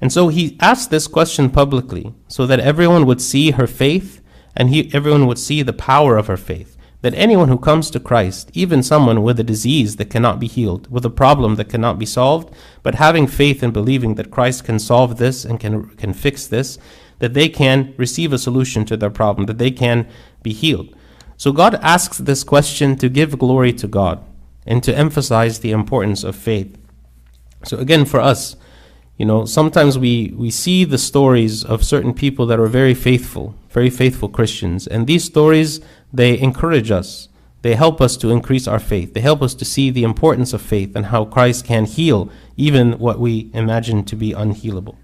And 0.00 0.12
so 0.12 0.26
he 0.26 0.56
asked 0.58 0.90
this 0.90 1.06
question 1.06 1.48
publicly 1.48 2.12
so 2.26 2.46
that 2.46 2.58
everyone 2.58 3.06
would 3.06 3.22
see 3.22 3.52
her 3.52 3.68
faith 3.68 4.20
and 4.56 4.68
he, 4.70 4.92
everyone 4.92 5.28
would 5.28 5.38
see 5.38 5.62
the 5.62 5.72
power 5.72 6.16
of 6.16 6.26
her 6.26 6.36
faith. 6.36 6.75
That 7.06 7.14
anyone 7.14 7.46
who 7.46 7.56
comes 7.56 7.88
to 7.90 8.00
Christ, 8.00 8.50
even 8.52 8.82
someone 8.82 9.22
with 9.22 9.38
a 9.38 9.44
disease 9.44 9.94
that 9.94 10.10
cannot 10.10 10.40
be 10.40 10.48
healed, 10.48 10.90
with 10.90 11.04
a 11.04 11.08
problem 11.08 11.54
that 11.54 11.68
cannot 11.68 12.00
be 12.00 12.04
solved, 12.04 12.52
but 12.82 12.96
having 12.96 13.28
faith 13.28 13.62
and 13.62 13.72
believing 13.72 14.16
that 14.16 14.32
Christ 14.32 14.64
can 14.64 14.80
solve 14.80 15.16
this 15.16 15.44
and 15.44 15.60
can, 15.60 15.90
can 15.90 16.12
fix 16.12 16.48
this, 16.48 16.78
that 17.20 17.32
they 17.32 17.48
can 17.48 17.94
receive 17.96 18.32
a 18.32 18.38
solution 18.38 18.84
to 18.86 18.96
their 18.96 19.08
problem, 19.08 19.46
that 19.46 19.58
they 19.58 19.70
can 19.70 20.08
be 20.42 20.52
healed. 20.52 20.96
So 21.36 21.52
God 21.52 21.76
asks 21.76 22.18
this 22.18 22.42
question 22.42 22.96
to 22.96 23.08
give 23.08 23.38
glory 23.38 23.72
to 23.74 23.86
God 23.86 24.24
and 24.66 24.82
to 24.82 24.92
emphasize 24.92 25.60
the 25.60 25.70
importance 25.70 26.24
of 26.24 26.34
faith. 26.34 26.76
So 27.62 27.78
again, 27.78 28.04
for 28.04 28.18
us, 28.18 28.56
you 29.16 29.26
know, 29.26 29.44
sometimes 29.44 29.96
we, 29.96 30.34
we 30.36 30.50
see 30.50 30.82
the 30.82 30.98
stories 30.98 31.64
of 31.64 31.84
certain 31.84 32.12
people 32.12 32.46
that 32.46 32.58
are 32.58 32.66
very 32.66 32.94
faithful, 32.94 33.54
very 33.70 33.90
faithful 33.90 34.28
Christians, 34.28 34.88
and 34.88 35.06
these 35.06 35.22
stories, 35.22 35.80
they 36.12 36.38
encourage 36.38 36.90
us. 36.90 37.28
They 37.62 37.74
help 37.74 38.00
us 38.00 38.16
to 38.18 38.30
increase 38.30 38.68
our 38.68 38.78
faith. 38.78 39.14
They 39.14 39.20
help 39.20 39.42
us 39.42 39.54
to 39.54 39.64
see 39.64 39.90
the 39.90 40.04
importance 40.04 40.52
of 40.52 40.62
faith 40.62 40.94
and 40.94 41.06
how 41.06 41.24
Christ 41.24 41.64
can 41.64 41.84
heal 41.84 42.30
even 42.56 42.98
what 42.98 43.18
we 43.18 43.50
imagine 43.52 44.04
to 44.04 44.16
be 44.16 44.32
unhealable. 44.32 44.96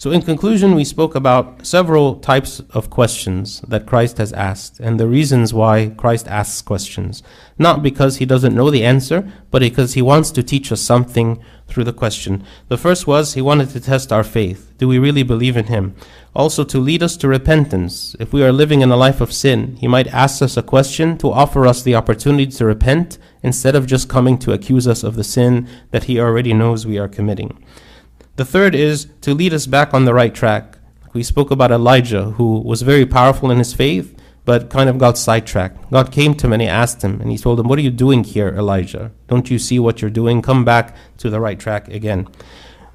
So, 0.00 0.12
in 0.12 0.22
conclusion, 0.22 0.74
we 0.76 0.84
spoke 0.84 1.14
about 1.14 1.66
several 1.66 2.14
types 2.20 2.60
of 2.70 2.88
questions 2.88 3.60
that 3.68 3.84
Christ 3.84 4.16
has 4.16 4.32
asked 4.32 4.80
and 4.80 4.98
the 4.98 5.06
reasons 5.06 5.52
why 5.52 5.92
Christ 5.94 6.26
asks 6.26 6.62
questions. 6.62 7.22
Not 7.58 7.82
because 7.82 8.16
he 8.16 8.24
doesn't 8.24 8.54
know 8.54 8.70
the 8.70 8.82
answer, 8.82 9.30
but 9.50 9.60
because 9.60 9.92
he 9.92 10.00
wants 10.00 10.30
to 10.30 10.42
teach 10.42 10.72
us 10.72 10.80
something 10.80 11.38
through 11.68 11.84
the 11.84 11.92
question. 11.92 12.44
The 12.68 12.78
first 12.78 13.06
was 13.06 13.34
he 13.34 13.42
wanted 13.42 13.68
to 13.70 13.80
test 13.80 14.10
our 14.10 14.24
faith. 14.24 14.72
Do 14.78 14.88
we 14.88 14.98
really 14.98 15.22
believe 15.22 15.58
in 15.58 15.66
him? 15.66 15.94
Also, 16.34 16.64
to 16.64 16.78
lead 16.78 17.02
us 17.02 17.18
to 17.18 17.28
repentance. 17.28 18.16
If 18.18 18.32
we 18.32 18.42
are 18.42 18.52
living 18.52 18.80
in 18.80 18.90
a 18.90 18.96
life 18.96 19.20
of 19.20 19.34
sin, 19.34 19.76
he 19.76 19.86
might 19.86 20.06
ask 20.06 20.40
us 20.40 20.56
a 20.56 20.62
question 20.62 21.18
to 21.18 21.30
offer 21.30 21.66
us 21.66 21.82
the 21.82 21.94
opportunity 21.94 22.46
to 22.46 22.64
repent 22.64 23.18
instead 23.42 23.76
of 23.76 23.86
just 23.86 24.08
coming 24.08 24.38
to 24.38 24.54
accuse 24.54 24.88
us 24.88 25.04
of 25.04 25.16
the 25.16 25.24
sin 25.24 25.68
that 25.90 26.04
he 26.04 26.18
already 26.18 26.54
knows 26.54 26.86
we 26.86 26.96
are 26.96 27.06
committing. 27.06 27.62
The 28.40 28.46
third 28.46 28.74
is 28.74 29.06
to 29.20 29.34
lead 29.34 29.52
us 29.52 29.66
back 29.66 29.92
on 29.92 30.06
the 30.06 30.14
right 30.14 30.34
track. 30.34 30.78
We 31.12 31.22
spoke 31.22 31.50
about 31.50 31.70
Elijah, 31.70 32.30
who 32.30 32.60
was 32.60 32.80
very 32.80 33.04
powerful 33.04 33.50
in 33.50 33.58
his 33.58 33.74
faith, 33.74 34.18
but 34.46 34.70
kind 34.70 34.88
of 34.88 34.96
got 34.96 35.18
sidetracked. 35.18 35.90
God 35.90 36.10
came 36.10 36.34
to 36.36 36.46
him 36.46 36.54
and 36.54 36.62
he 36.62 36.66
asked 36.66 37.02
him, 37.02 37.20
and 37.20 37.30
he 37.30 37.36
told 37.36 37.60
him, 37.60 37.68
What 37.68 37.78
are 37.78 37.82
you 37.82 37.90
doing 37.90 38.24
here, 38.24 38.48
Elijah? 38.48 39.12
Don't 39.28 39.50
you 39.50 39.58
see 39.58 39.78
what 39.78 40.00
you're 40.00 40.10
doing? 40.10 40.40
Come 40.40 40.64
back 40.64 40.96
to 41.18 41.28
the 41.28 41.38
right 41.38 41.60
track 41.60 41.88
again. 41.88 42.28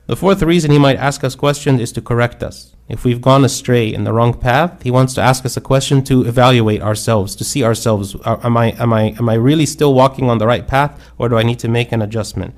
The 0.07 0.15
fourth 0.15 0.41
reason 0.41 0.71
he 0.71 0.79
might 0.79 0.97
ask 0.97 1.23
us 1.23 1.35
questions 1.35 1.79
is 1.79 1.91
to 1.91 2.01
correct 2.01 2.41
us. 2.41 2.75
If 2.89 3.03
we've 3.05 3.21
gone 3.21 3.45
astray 3.45 3.93
in 3.93 4.03
the 4.03 4.13
wrong 4.13 4.33
path, 4.33 4.81
he 4.81 4.89
wants 4.89 5.13
to 5.13 5.21
ask 5.21 5.45
us 5.45 5.55
a 5.55 5.61
question 5.61 6.03
to 6.05 6.25
evaluate 6.25 6.81
ourselves, 6.81 7.35
to 7.35 7.43
see 7.43 7.63
ourselves. 7.63 8.15
Am 8.25 8.57
I, 8.57 8.71
am 8.81 8.91
I, 8.91 9.13
am 9.19 9.29
I 9.29 9.35
really 9.35 9.67
still 9.67 9.93
walking 9.93 10.27
on 10.27 10.39
the 10.39 10.47
right 10.47 10.67
path, 10.67 10.99
or 11.19 11.29
do 11.29 11.37
I 11.37 11.43
need 11.43 11.59
to 11.59 11.67
make 11.67 11.91
an 11.91 12.01
adjustment? 12.01 12.55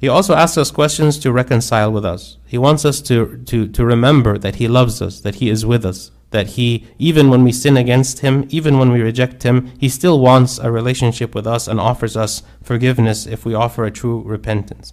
He 0.00 0.06
also 0.06 0.34
asks 0.34 0.56
us 0.56 0.70
questions 0.70 1.18
to 1.18 1.32
reconcile 1.32 1.90
with 1.90 2.04
us. 2.04 2.38
He 2.46 2.56
wants 2.56 2.84
us 2.84 3.00
to, 3.02 3.42
to, 3.46 3.66
to 3.66 3.84
remember 3.84 4.38
that 4.38 4.56
He 4.56 4.68
loves 4.68 5.02
us, 5.02 5.20
that 5.20 5.36
He 5.36 5.50
is 5.50 5.66
with 5.66 5.84
us, 5.84 6.12
that 6.30 6.50
He, 6.50 6.86
even 6.98 7.30
when 7.30 7.42
we 7.42 7.50
sin 7.50 7.76
against 7.76 8.20
Him, 8.20 8.46
even 8.48 8.78
when 8.78 8.92
we 8.92 9.00
reject 9.00 9.42
Him, 9.42 9.72
He 9.78 9.88
still 9.88 10.20
wants 10.20 10.58
a 10.58 10.70
relationship 10.70 11.34
with 11.34 11.48
us 11.48 11.66
and 11.66 11.80
offers 11.80 12.16
us 12.16 12.44
forgiveness 12.62 13.26
if 13.26 13.44
we 13.44 13.54
offer 13.54 13.84
a 13.84 13.90
true 13.90 14.22
repentance. 14.22 14.92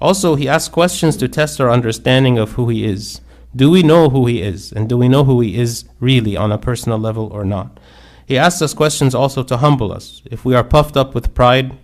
Also, 0.00 0.36
He 0.36 0.48
asks 0.48 0.72
questions 0.72 1.16
to 1.16 1.28
test 1.28 1.60
our 1.60 1.70
understanding 1.70 2.38
of 2.38 2.52
who 2.52 2.68
He 2.68 2.84
is. 2.84 3.20
Do 3.56 3.70
we 3.70 3.82
know 3.82 4.08
who 4.08 4.26
He 4.26 4.40
is? 4.40 4.72
And 4.72 4.88
do 4.88 4.96
we 4.96 5.08
know 5.08 5.24
who 5.24 5.40
He 5.40 5.58
is 5.58 5.84
really 5.98 6.36
on 6.36 6.52
a 6.52 6.58
personal 6.58 6.98
level 6.98 7.26
or 7.26 7.44
not? 7.44 7.80
He 8.26 8.38
asks 8.38 8.62
us 8.62 8.72
questions 8.72 9.14
also 9.14 9.42
to 9.42 9.56
humble 9.56 9.92
us. 9.92 10.22
If 10.26 10.44
we 10.44 10.54
are 10.54 10.64
puffed 10.64 10.96
up 10.96 11.14
with 11.14 11.34
pride, 11.34 11.76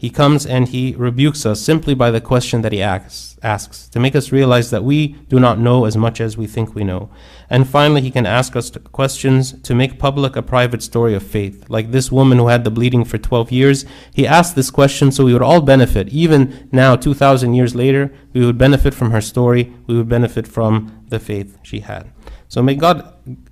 he 0.00 0.08
comes 0.08 0.46
and 0.46 0.68
he 0.68 0.94
rebukes 0.96 1.44
us 1.44 1.60
simply 1.60 1.92
by 1.92 2.10
the 2.10 2.22
question 2.22 2.62
that 2.62 2.72
he 2.72 2.80
asks, 2.80 3.38
asks, 3.42 3.86
to 3.90 4.00
make 4.00 4.16
us 4.16 4.32
realize 4.32 4.70
that 4.70 4.82
we 4.82 5.08
do 5.28 5.38
not 5.38 5.58
know 5.58 5.84
as 5.84 5.94
much 5.94 6.22
as 6.22 6.38
we 6.38 6.46
think 6.46 6.74
we 6.74 6.84
know. 6.84 7.10
And 7.50 7.68
finally, 7.68 8.00
he 8.00 8.10
can 8.10 8.24
ask 8.24 8.56
us 8.56 8.70
questions 8.92 9.60
to 9.60 9.74
make 9.74 9.98
public 9.98 10.36
a 10.36 10.42
private 10.42 10.82
story 10.82 11.14
of 11.14 11.22
faith. 11.22 11.68
Like 11.68 11.90
this 11.90 12.10
woman 12.10 12.38
who 12.38 12.48
had 12.48 12.64
the 12.64 12.70
bleeding 12.70 13.04
for 13.04 13.18
12 13.18 13.52
years, 13.52 13.84
he 14.14 14.26
asked 14.26 14.56
this 14.56 14.70
question 14.70 15.12
so 15.12 15.26
we 15.26 15.34
would 15.34 15.42
all 15.42 15.60
benefit. 15.60 16.08
Even 16.08 16.70
now, 16.72 16.96
2,000 16.96 17.52
years 17.52 17.74
later, 17.74 18.10
we 18.32 18.46
would 18.46 18.56
benefit 18.56 18.94
from 18.94 19.10
her 19.10 19.20
story, 19.20 19.70
we 19.86 19.98
would 19.98 20.08
benefit 20.08 20.48
from 20.48 21.04
the 21.10 21.20
faith 21.20 21.58
she 21.62 21.80
had. 21.80 22.10
So 22.48 22.62
may 22.62 22.74
God 22.74 23.06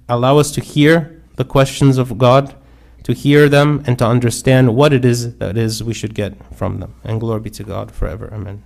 allow 0.08 0.38
us 0.38 0.50
to 0.52 0.62
hear 0.62 1.22
the 1.36 1.44
questions 1.44 1.98
of 1.98 2.16
God 2.16 2.54
to 3.08 3.14
hear 3.14 3.48
them 3.48 3.82
and 3.86 3.98
to 3.98 4.06
understand 4.06 4.76
what 4.76 4.92
it 4.92 5.02
is 5.02 5.38
that 5.38 5.56
is 5.56 5.82
we 5.82 5.94
should 5.94 6.14
get 6.14 6.34
from 6.54 6.78
them. 6.78 6.94
And 7.02 7.18
glory 7.18 7.40
be 7.40 7.50
to 7.50 7.64
God 7.64 7.90
forever. 7.90 8.28
Amen. 8.30 8.62